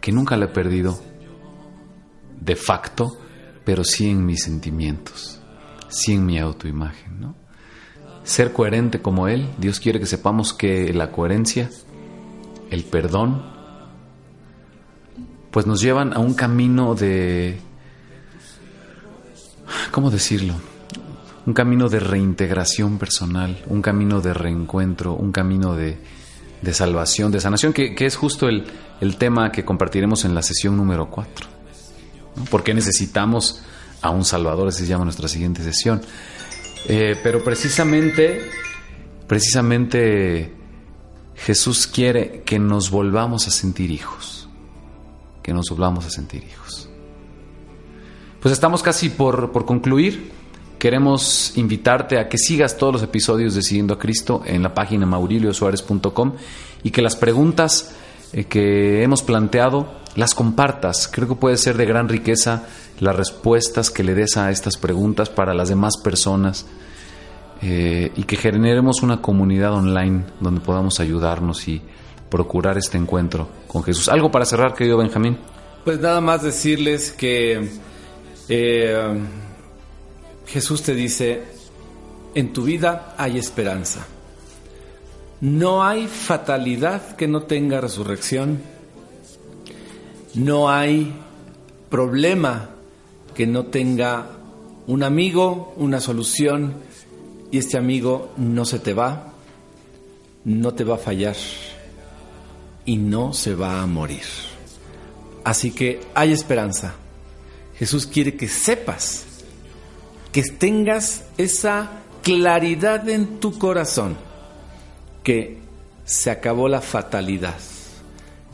que 0.00 0.10
nunca 0.10 0.36
la 0.36 0.46
he 0.46 0.48
perdido 0.48 0.98
de 2.40 2.56
facto, 2.56 3.16
pero 3.64 3.84
sí 3.84 4.10
en 4.10 4.26
mis 4.26 4.42
sentimientos, 4.42 5.40
sí 5.88 6.14
en 6.14 6.26
mi 6.26 6.40
autoimagen, 6.40 7.20
¿no? 7.20 7.36
ser 8.24 8.52
coherente 8.52 9.00
como 9.00 9.28
Él. 9.28 9.48
Dios 9.58 9.78
quiere 9.78 10.00
que 10.00 10.06
sepamos 10.06 10.52
que 10.52 10.92
la 10.92 11.12
coherencia, 11.12 11.70
el 12.70 12.82
perdón, 12.84 13.57
pues 15.50 15.66
nos 15.66 15.80
llevan 15.80 16.12
a 16.12 16.18
un 16.18 16.34
camino 16.34 16.94
de, 16.94 17.58
¿cómo 19.90 20.10
decirlo? 20.10 20.54
Un 21.46 21.54
camino 21.54 21.88
de 21.88 22.00
reintegración 22.00 22.98
personal, 22.98 23.62
un 23.68 23.80
camino 23.80 24.20
de 24.20 24.34
reencuentro, 24.34 25.14
un 25.14 25.32
camino 25.32 25.74
de, 25.74 25.98
salvación, 26.72 27.32
de 27.32 27.40
sanación, 27.40 27.72
que, 27.72 27.94
es 27.98 28.16
justo 28.16 28.48
el, 28.48 29.16
tema 29.16 29.50
que 29.50 29.64
compartiremos 29.64 30.24
en 30.24 30.34
la 30.34 30.42
sesión 30.42 30.76
número 30.76 31.08
4. 31.08 31.46
¿Por 32.50 32.62
qué 32.62 32.74
necesitamos 32.74 33.62
a 34.02 34.10
un 34.10 34.24
Salvador? 34.24 34.68
Así 34.68 34.82
se 34.82 34.88
llama 34.88 35.04
nuestra 35.04 35.28
siguiente 35.28 35.62
sesión. 35.62 36.02
Eh, 36.86 37.18
pero 37.22 37.42
precisamente, 37.42 38.50
precisamente 39.26 40.54
Jesús 41.34 41.86
quiere 41.86 42.42
que 42.44 42.58
nos 42.58 42.90
volvamos 42.90 43.46
a 43.46 43.50
sentir 43.50 43.90
hijos, 43.90 44.37
que 45.42 45.52
nos 45.52 45.66
volvamos 45.70 46.06
a 46.06 46.10
sentir 46.10 46.44
hijos. 46.44 46.88
Pues 48.40 48.52
estamos 48.52 48.82
casi 48.82 49.10
por, 49.10 49.50
por 49.52 49.64
concluir. 49.64 50.30
Queremos 50.78 51.56
invitarte 51.56 52.18
a 52.18 52.28
que 52.28 52.38
sigas 52.38 52.76
todos 52.76 52.92
los 52.92 53.02
episodios 53.02 53.54
de 53.54 53.62
Siguiendo 53.62 53.94
a 53.94 53.98
Cristo 53.98 54.42
en 54.46 54.62
la 54.62 54.74
página 54.74 55.06
mauriliosuárez.com 55.06 56.34
y 56.84 56.90
que 56.90 57.02
las 57.02 57.16
preguntas 57.16 57.94
eh, 58.32 58.44
que 58.44 59.02
hemos 59.02 59.22
planteado 59.22 59.88
las 60.14 60.34
compartas. 60.34 61.08
Creo 61.08 61.28
que 61.28 61.34
puede 61.34 61.56
ser 61.56 61.76
de 61.76 61.86
gran 61.86 62.08
riqueza 62.08 62.64
las 63.00 63.16
respuestas 63.16 63.90
que 63.90 64.04
le 64.04 64.14
des 64.14 64.36
a 64.36 64.50
estas 64.50 64.76
preguntas 64.76 65.30
para 65.30 65.54
las 65.54 65.68
demás 65.68 65.96
personas 65.96 66.66
eh, 67.62 68.12
y 68.16 68.24
que 68.24 68.36
generemos 68.36 69.02
una 69.02 69.22
comunidad 69.22 69.72
online 69.72 70.24
donde 70.40 70.60
podamos 70.60 71.00
ayudarnos 71.00 71.66
y 71.68 71.82
procurar 72.30 72.78
este 72.78 72.98
encuentro 72.98 73.48
con 73.66 73.82
Jesús. 73.82 74.08
¿Algo 74.08 74.30
para 74.30 74.44
cerrar, 74.44 74.74
querido 74.74 74.98
Benjamín? 74.98 75.38
Pues 75.84 76.00
nada 76.00 76.20
más 76.20 76.42
decirles 76.42 77.12
que 77.12 77.68
eh, 78.48 79.18
Jesús 80.46 80.82
te 80.82 80.94
dice, 80.94 81.42
en 82.34 82.52
tu 82.52 82.64
vida 82.64 83.14
hay 83.16 83.38
esperanza. 83.38 84.06
No 85.40 85.84
hay 85.84 86.06
fatalidad 86.08 87.16
que 87.16 87.28
no 87.28 87.42
tenga 87.42 87.80
resurrección. 87.80 88.60
No 90.34 90.70
hay 90.70 91.14
problema 91.88 92.70
que 93.34 93.46
no 93.46 93.66
tenga 93.66 94.26
un 94.86 95.02
amigo, 95.02 95.74
una 95.76 96.00
solución, 96.00 96.74
y 97.50 97.58
este 97.58 97.78
amigo 97.78 98.32
no 98.36 98.64
se 98.64 98.78
te 98.78 98.94
va, 98.94 99.32
no 100.44 100.74
te 100.74 100.84
va 100.84 100.96
a 100.96 100.98
fallar 100.98 101.36
y 102.88 102.96
no 102.96 103.34
se 103.34 103.54
va 103.54 103.82
a 103.82 103.86
morir. 103.86 104.22
Así 105.44 105.72
que 105.72 106.00
hay 106.14 106.32
esperanza. 106.32 106.94
Jesús 107.78 108.06
quiere 108.06 108.34
que 108.34 108.48
sepas, 108.48 109.26
que 110.32 110.42
tengas 110.42 111.24
esa 111.36 112.00
claridad 112.22 113.06
en 113.10 113.40
tu 113.40 113.58
corazón, 113.58 114.16
que 115.22 115.58
se 116.06 116.30
acabó 116.30 116.66
la 116.66 116.80
fatalidad, 116.80 117.58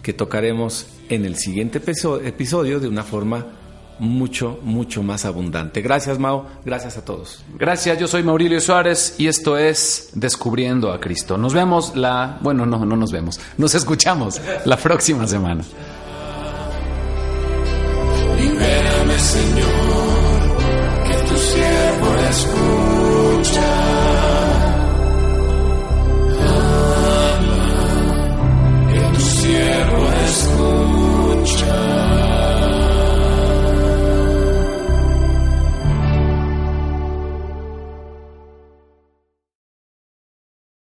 que 0.03 0.13
tocaremos 0.13 0.89
en 1.09 1.25
el 1.25 1.37
siguiente 1.37 1.79
episodio 1.79 2.81
de 2.81 2.89
una 2.89 3.05
forma 3.05 3.47
mucho, 3.99 4.59
mucho 4.63 5.03
más 5.03 5.25
abundante. 5.25 5.83
Gracias, 5.83 6.19
Mao. 6.19 6.47
Gracias 6.65 6.97
a 6.97 7.05
todos. 7.05 7.45
Gracias, 7.59 7.99
yo 7.99 8.09
soy 8.09 8.23
Maurilio 8.23 8.61
Suárez 8.61 9.15
y 9.19 9.27
esto 9.27 9.57
es 9.57 10.11
Descubriendo 10.15 10.93
a 10.93 11.01
Cristo. 11.01 11.37
Nos 11.39 11.55
vemos 11.55 11.97
la... 11.97 12.39
Bueno, 12.41 12.67
no, 12.67 12.85
no 12.85 12.97
nos 12.97 13.13
vemos. 13.13 13.41
Nos 13.59 13.75
escuchamos 13.75 14.41
la 14.65 14.77
próxima 14.77 15.27
semana. 15.27 15.65